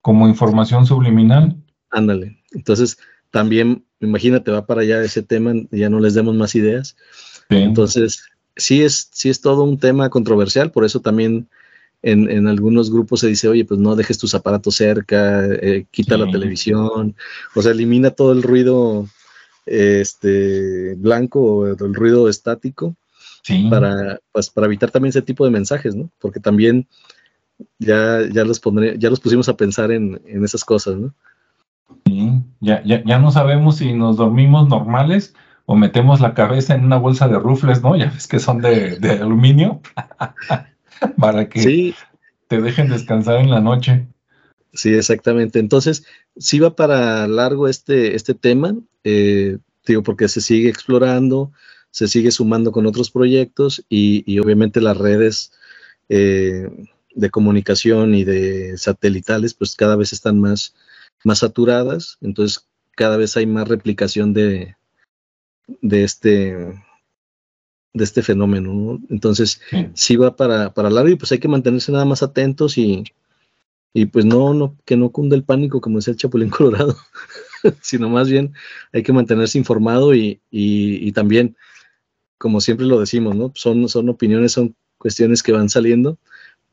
[0.01, 1.55] Como información subliminal.
[1.89, 2.41] Ándale.
[2.51, 2.97] Entonces,
[3.31, 6.95] también, imagínate, va para allá ese tema, ya no les demos más ideas.
[7.49, 8.23] Entonces,
[8.57, 11.47] sí es, sí es todo un tema controversial, por eso también
[12.01, 16.17] en, en, algunos grupos se dice, oye, pues no dejes tus aparatos cerca, eh, quita
[16.17, 17.15] la televisión,
[17.55, 19.07] o sea, elimina todo el ruido
[19.65, 22.95] este, blanco o el ruido estático
[23.69, 26.09] para, pues, para evitar también ese tipo de mensajes, ¿no?
[26.19, 26.87] Porque también
[27.79, 31.13] ya, ya los pondré, ya los pusimos a pensar en, esas cosas, ¿no?
[32.05, 35.33] Sí, ya, ya, ya no sabemos si nos dormimos normales
[35.69, 37.97] o metemos la cabeza en una bolsa de rufles, ¿no?
[37.97, 39.81] Ya ves que son de, aluminio,
[41.19, 41.93] para que
[42.47, 44.07] te dejen descansar en la noche.
[44.71, 45.59] Sí, exactamente.
[45.59, 46.05] Entonces,
[46.37, 51.51] sí va para largo este, este tema, eh, digo, porque se sigue explorando,
[51.91, 55.51] se sigue sumando con otros proyectos y, obviamente las redes
[56.07, 56.69] eh,
[57.13, 60.75] de comunicación y de satelitales pues cada vez están más,
[61.25, 64.76] más saturadas, entonces cada vez hay más replicación de,
[65.67, 66.83] de este
[67.93, 69.59] de este fenómeno, Entonces,
[69.93, 70.15] sí.
[70.17, 73.03] va para, para largo y pues hay que mantenerse nada más atentos y,
[73.93, 76.95] y pues no, no, que no cunda el pánico como decía el Chapulín Colorado,
[77.81, 78.53] sino más bien
[78.93, 81.57] hay que mantenerse informado y, y, y, también,
[82.37, 83.51] como siempre lo decimos, ¿no?
[83.55, 86.19] Son, son opiniones, son cuestiones que van saliendo,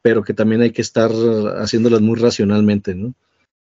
[0.03, 1.11] pero que también hay que estar
[1.57, 3.15] haciéndolas muy racionalmente, ¿no?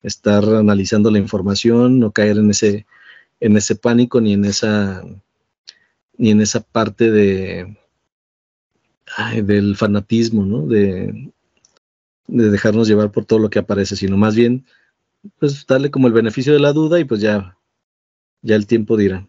[0.03, 2.87] Estar analizando la información, no caer en ese,
[3.41, 5.03] en ese pánico ni en esa,
[6.17, 7.77] ni en esa parte de
[9.43, 10.67] del fanatismo, ¿no?
[10.67, 11.33] De,
[12.29, 14.65] de dejarnos llevar por todo lo que aparece, sino más bien,
[15.39, 17.57] pues darle como el beneficio de la duda y pues ya,
[18.43, 19.27] ya el tiempo dirá.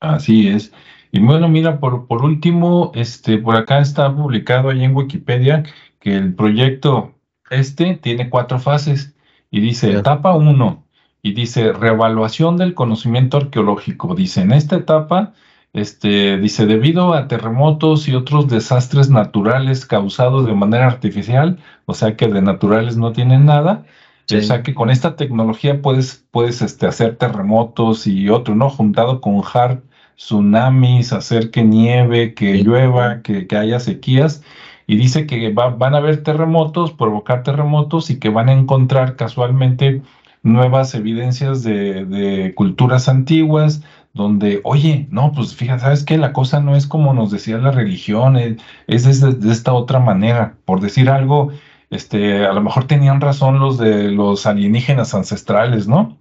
[0.00, 0.72] Así es.
[1.12, 5.62] Y bueno, mira, por, por último, este, por acá está publicado ahí en Wikipedia
[6.00, 7.14] que el proyecto
[7.50, 9.14] este tiene cuatro fases
[9.50, 10.81] y dice etapa uno
[11.22, 14.14] y dice reevaluación del conocimiento arqueológico.
[14.14, 15.32] Dice, en esta etapa
[15.72, 22.16] este, dice, debido a terremotos y otros desastres naturales causados de manera artificial, o sea
[22.16, 23.84] que de naturales no tienen nada,
[24.30, 28.70] o sea que con esta tecnología puedes, puedes este, hacer terremotos y otro, ¿no?
[28.70, 29.80] Juntado con hard
[30.16, 34.42] tsunamis, hacer que nieve, que llueva, que, haya sequías.
[34.86, 40.02] Y dice que van a haber terremotos, provocar terremotos y que van a encontrar casualmente
[40.42, 43.82] nuevas evidencias de, culturas antiguas,
[44.12, 46.18] donde, oye, no, pues fíjate, ¿sabes qué?
[46.18, 50.56] La cosa no es como nos decía la religión, es, de, esta otra manera.
[50.64, 51.50] Por decir algo,
[51.90, 56.18] este, a lo mejor tenían razón los de los alienígenas ancestrales, ¿no?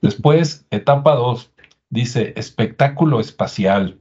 [0.00, 1.52] Después, etapa 2,
[1.90, 3.98] dice espectáculo espacial.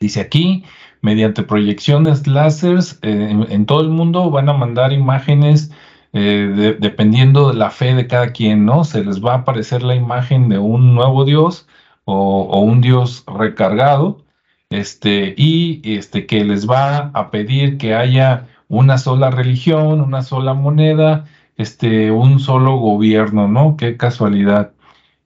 [0.00, 0.64] Dice aquí,
[1.02, 5.70] mediante proyecciones láseres eh, en, todo el mundo van a mandar imágenes
[6.14, 8.84] eh, dependiendo de la fe de cada quien, ¿no?
[8.84, 11.66] Se les va a aparecer la imagen de un nuevo Dios
[12.04, 14.22] o, un Dios recargado,
[14.70, 20.54] este, y este, que les va a pedir que haya una sola religión, una sola
[20.54, 23.76] moneda, este, un solo gobierno, ¿no?
[23.76, 24.72] Qué casualidad.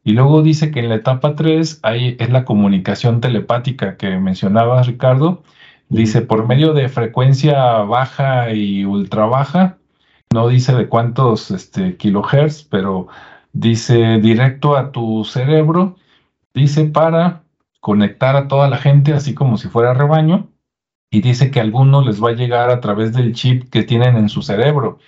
[0.04, 4.82] Y luego dice que en la etapa 3 hay, es la comunicación telepática que mencionaba
[4.82, 5.42] Ricardo.
[5.90, 9.77] Dice, por medio de frecuencia baja y ultra baja,
[10.32, 13.08] no dice de cuántos este, kilohertz, pero
[13.52, 15.96] dice directo a tu cerebro
[16.58, 17.44] Dice para
[17.80, 20.48] conectar a toda la gente así como si fuera rebaño
[21.08, 24.16] y dice que a algunos les va a llegar a través del chip que tienen
[24.16, 24.98] en su cerebro.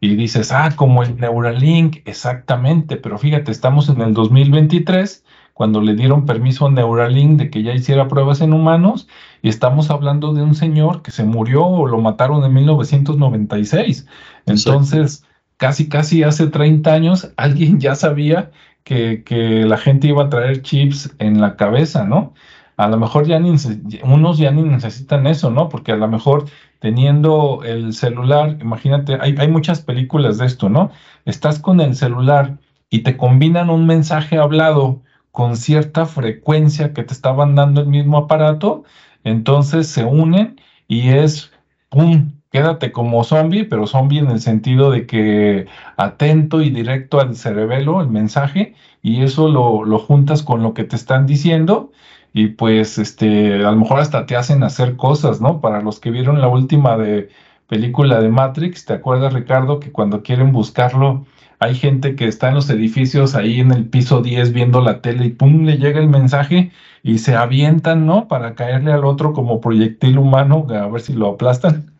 [0.00, 5.94] Y dices, ah, como el Neuralink, exactamente, pero fíjate, estamos en el 2023 cuando le
[5.94, 9.08] dieron permiso a Neuralink de que ya hiciera pruebas en humanos
[9.42, 14.06] y estamos hablando de un señor que se murió o lo mataron en 1996.
[14.46, 15.24] Entonces,
[15.56, 18.50] casi, casi hace 30 años alguien ya sabía
[18.84, 22.34] que, la gente iba a traer chips en la cabeza, ¿no?
[22.76, 23.54] A lo mejor ya ni,
[24.02, 25.68] unos ya ni necesitan eso, ¿no?
[25.68, 26.46] Porque a lo mejor
[26.80, 30.90] teniendo el celular, imagínate, hay, hay muchas películas de esto, ¿no?
[31.24, 32.58] Estás con el celular
[32.90, 38.18] y te combinan un mensaje hablado con cierta frecuencia que te estaban dando el mismo
[38.18, 38.84] aparato,
[39.24, 41.50] entonces se unen y es,
[41.88, 47.34] ¡pum!, quédate como zombie, pero zombie en el sentido de que atento y directo al
[47.34, 51.90] cerebelo, el mensaje, y eso lo, juntas con lo que te están diciendo,
[52.32, 55.60] y pues este, a lo mejor hasta te hacen hacer cosas, ¿no?
[55.60, 57.28] Para los que vieron la última de
[57.66, 61.26] película de Matrix, ¿te acuerdas, Ricardo, que cuando quieren buscarlo,
[61.58, 65.26] hay gente que está en los edificios ahí en el piso 10 viendo la tele
[65.26, 66.70] y pum, le llega el mensaje
[67.02, 68.28] y se avientan, ¿no?
[68.28, 71.93] Para caerle al otro como proyectil humano, a ver si lo aplastan.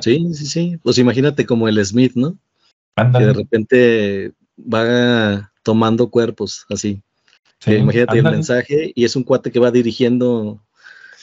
[0.00, 0.78] Sí, sí, sí.
[0.82, 2.38] Pues imagínate como el Smith, ¿no?
[2.96, 7.02] Que de repente va tomando cuerpos así.
[7.66, 10.60] imagínate el mensaje y es un cuate que va dirigiendo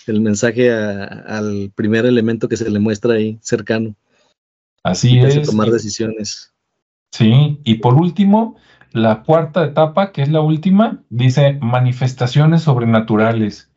[0.07, 3.95] el mensaje al primer elemento que se le muestra ahí cercano.
[4.83, 5.41] Así es.
[5.47, 6.53] tomar decisiones.
[7.11, 8.55] Sí, y por último,
[8.91, 13.71] la cuarta etapa, que es la última, dice manifestaciones sobrenaturales.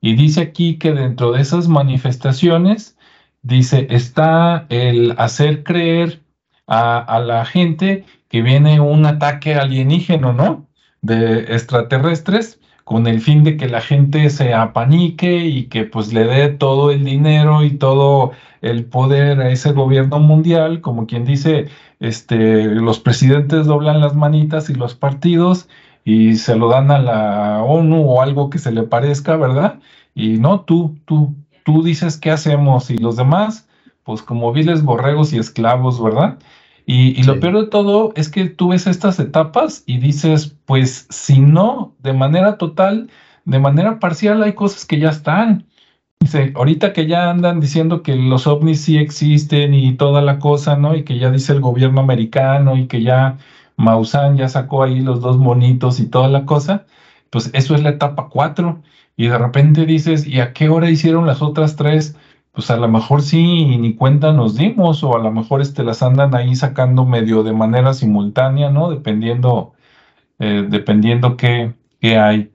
[0.00, 2.97] Y dice aquí que dentro de esas manifestaciones
[3.42, 6.22] dice, está el hacer creer
[6.66, 10.66] a, la gente que viene un ataque alienígeno, ¿no?
[11.00, 16.24] De extraterrestres, con el fin de que la gente se apanique y que pues le
[16.24, 18.32] dé todo el dinero y todo
[18.62, 21.68] el poder a ese gobierno mundial, como quien dice,
[22.00, 25.68] este, los presidentes doblan las manitas y los partidos
[26.04, 29.80] y se lo dan a la ONU o algo que se le parezca, ¿verdad?
[30.14, 31.34] Y no, tú, tú,
[31.68, 33.68] tú dices qué hacemos y los demás,
[34.02, 36.38] pues como viles borregos y esclavos, ¿verdad?
[36.86, 41.40] Y, lo peor de todo es que tú ves estas etapas y dices, pues si
[41.40, 43.10] no, de manera total,
[43.44, 45.66] de manera parcial hay cosas que ya están.
[46.20, 50.74] Dice, ahorita que ya andan diciendo que los ovnis sí existen y toda la cosa,
[50.74, 50.96] ¿no?
[50.96, 53.36] Y que ya dice el gobierno americano y que ya
[53.76, 56.86] Maussan ya sacó ahí los dos monitos y toda la cosa,
[57.28, 58.80] pues eso es la etapa 4.
[59.18, 62.16] Y de repente dices, ¿y a qué hora hicieron las otras tres?
[62.52, 66.04] Pues a lo mejor sí, ni cuenta nos dimos, o a lo mejor este, las
[66.04, 68.90] andan ahí sacando medio de manera simultánea, ¿no?
[68.90, 69.74] Dependiendo,
[70.38, 72.52] eh, dependiendo qué, qué hay.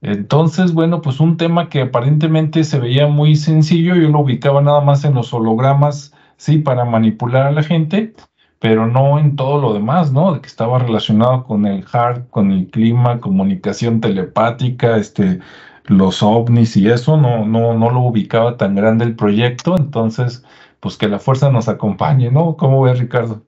[0.00, 4.80] Entonces, bueno, pues un tema que aparentemente se veía muy sencillo, yo lo ubicaba nada
[4.80, 8.14] más en los hologramas, sí, para manipular a la gente,
[8.58, 10.32] pero no en todo lo demás, ¿no?
[10.32, 15.40] De que estaba relacionado con el hard, con el clima, comunicación telepática, este,
[15.84, 20.44] los ovnis y eso, no, no, no lo ubicaba tan grande el proyecto, entonces,
[20.80, 22.56] pues que la fuerza nos acompañe, ¿no?
[22.56, 23.44] ¿Cómo ves, Ricardo?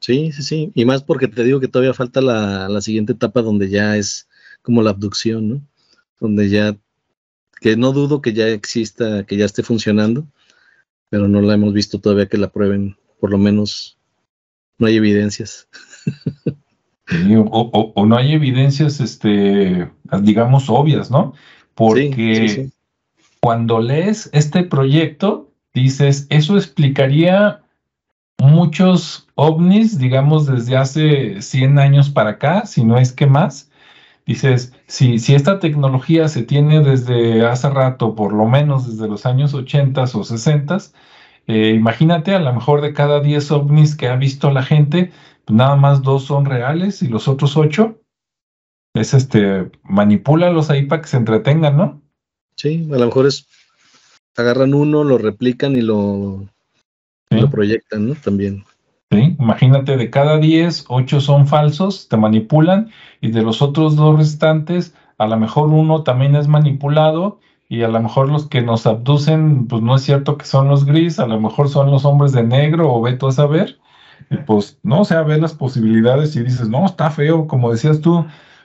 [0.00, 3.42] Sí, sí, sí, y más porque te digo que todavía falta la, la siguiente etapa
[3.42, 4.28] donde ya es
[4.62, 5.62] como la abducción, ¿no?
[6.20, 6.76] donde ya,
[7.60, 10.26] que no dudo que ya exista, que ya esté funcionando,
[11.08, 13.98] pero no la hemos visto todavía que la prueben, por lo menos
[14.78, 15.68] no hay evidencias.
[17.50, 19.90] o, no hay evidencias, este,
[20.22, 21.34] digamos, obvias, ¿no?
[21.80, 22.68] Porque
[23.40, 27.62] cuando lees este proyecto, dices, eso explicaría
[28.38, 33.70] muchos ovnis, digamos, desde hace 100 años para acá, si no es que más,
[34.26, 39.24] dices, si, si esta tecnología se tiene desde hace rato, por lo menos desde los
[39.24, 40.76] años 80 o 60,
[41.46, 45.12] eh, imagínate, a lo mejor de cada 10 ovnis que ha visto la gente,
[45.46, 47.99] pues nada más dos son reales y los otros ocho
[48.94, 52.02] es este, manipúlalos ahí para que se entretengan, ¿no?
[52.56, 53.46] Sí, a lo mejor es,
[54.36, 56.46] agarran uno, lo replican y lo,
[57.30, 58.14] lo proyectan, ¿no?
[58.14, 58.64] También.
[59.12, 64.94] Imagínate, de cada 10, 8 son falsos, te manipulan, y de los otros dos restantes,
[65.18, 69.66] a lo mejor uno también es manipulado, y a lo mejor los que nos abducen,
[69.66, 72.44] pues no es cierto que son los gris, a lo mejor son los hombres de
[72.44, 73.80] negro, o ve tú a saber,
[74.30, 78.00] y pues no, o sea, ves las posibilidades y dices, no, está feo, como decías
[78.00, 78.24] tú,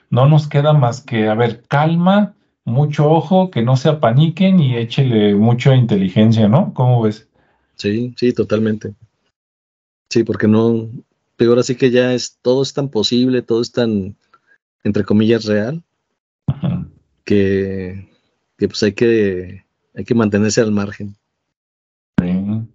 [0.10, 2.36] no nos queda más que, a ver, calma,
[2.66, 6.74] mucho ojo, que no se apaniquen y échele mucha inteligencia, ¿no?
[6.74, 7.28] ¿Cómo ves?
[7.76, 8.94] Sí, sí, totalmente.
[10.10, 10.88] Sí, porque no,
[11.38, 14.16] peor así que ya es, todo es tan posible, todo es tan,
[14.84, 15.84] entre comillas, real,
[17.24, 18.10] que,
[18.58, 21.16] que pues hay que, hay que mantenerse al margen.
[22.22, 22.68] Sí.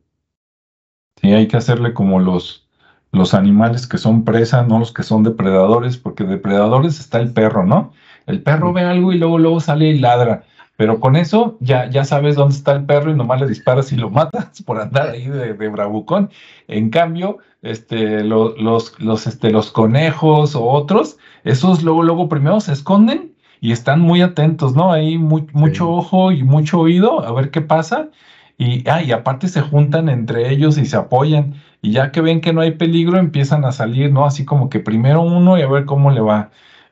[1.21, 2.69] sí, hay que hacerle como los,
[3.13, 7.65] los animales que son presa, no los que son depredadores, porque depredadores está el perro,
[7.67, 7.93] ¿no?
[8.27, 10.45] El perro ve algo y luego, luego sale y ladra.
[10.77, 13.97] Pero con eso ya, ya sabes dónde está el perro y nomás le disparas y
[13.97, 16.31] lo matas por andar ahí de, bravucón.
[16.69, 22.73] En cambio, este, los, los, este, los conejos o otros, esos luego, luego primero se
[22.73, 24.91] esconden y están muy atentos, ¿no?
[24.91, 28.09] Ahí mucho ojo y mucho oído a ver qué pasa.
[28.57, 31.55] Y, ah, y aparte se juntan entre ellos y se apoyan.
[31.83, 34.27] Y ya que ven que no hay peligro, empiezan a salir, ¿no?
[34.27, 36.51] Así como que primero uno y a ver cómo le va.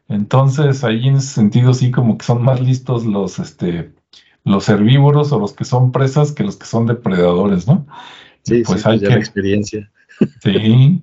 [0.08, 3.92] Entonces, ahí en ese sentido sí como que son más listos los, este,
[4.44, 7.86] los herbívoros o los que son presas que los que son depredadores, ¿no?
[8.42, 9.12] Sí, pues hay que...
[9.12, 9.90] experiencia.
[10.42, 11.02] Sí,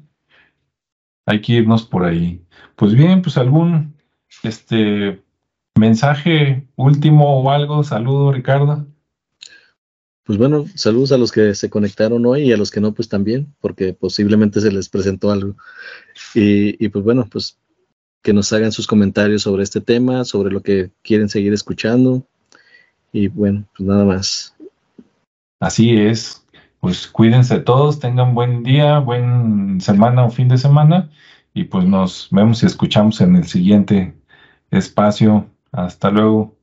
[1.26, 2.42] hay que irnos por ahí.
[2.76, 3.96] Pues bien, pues algún
[4.44, 5.24] este
[5.76, 8.86] mensaje último o algo, saludo Ricardo.
[10.26, 13.08] Pues bueno, saludos a los que se conectaron hoy y a los que no, pues
[13.08, 15.56] también, porque posiblemente se les presentó algo.
[16.34, 17.60] Y, pues bueno, pues
[18.24, 22.26] que nos hagan sus comentarios sobre este tema, sobre lo que quieren seguir escuchando.
[23.14, 24.56] Y bueno, pues nada más.
[25.60, 26.44] Así es.
[26.80, 31.12] Pues cuídense todos, tengan buen día, buen semana o fin de semana.
[31.54, 34.16] Y pues nos vemos y escuchamos en el siguiente
[34.72, 35.46] espacio.
[35.72, 36.56] Hasta luego.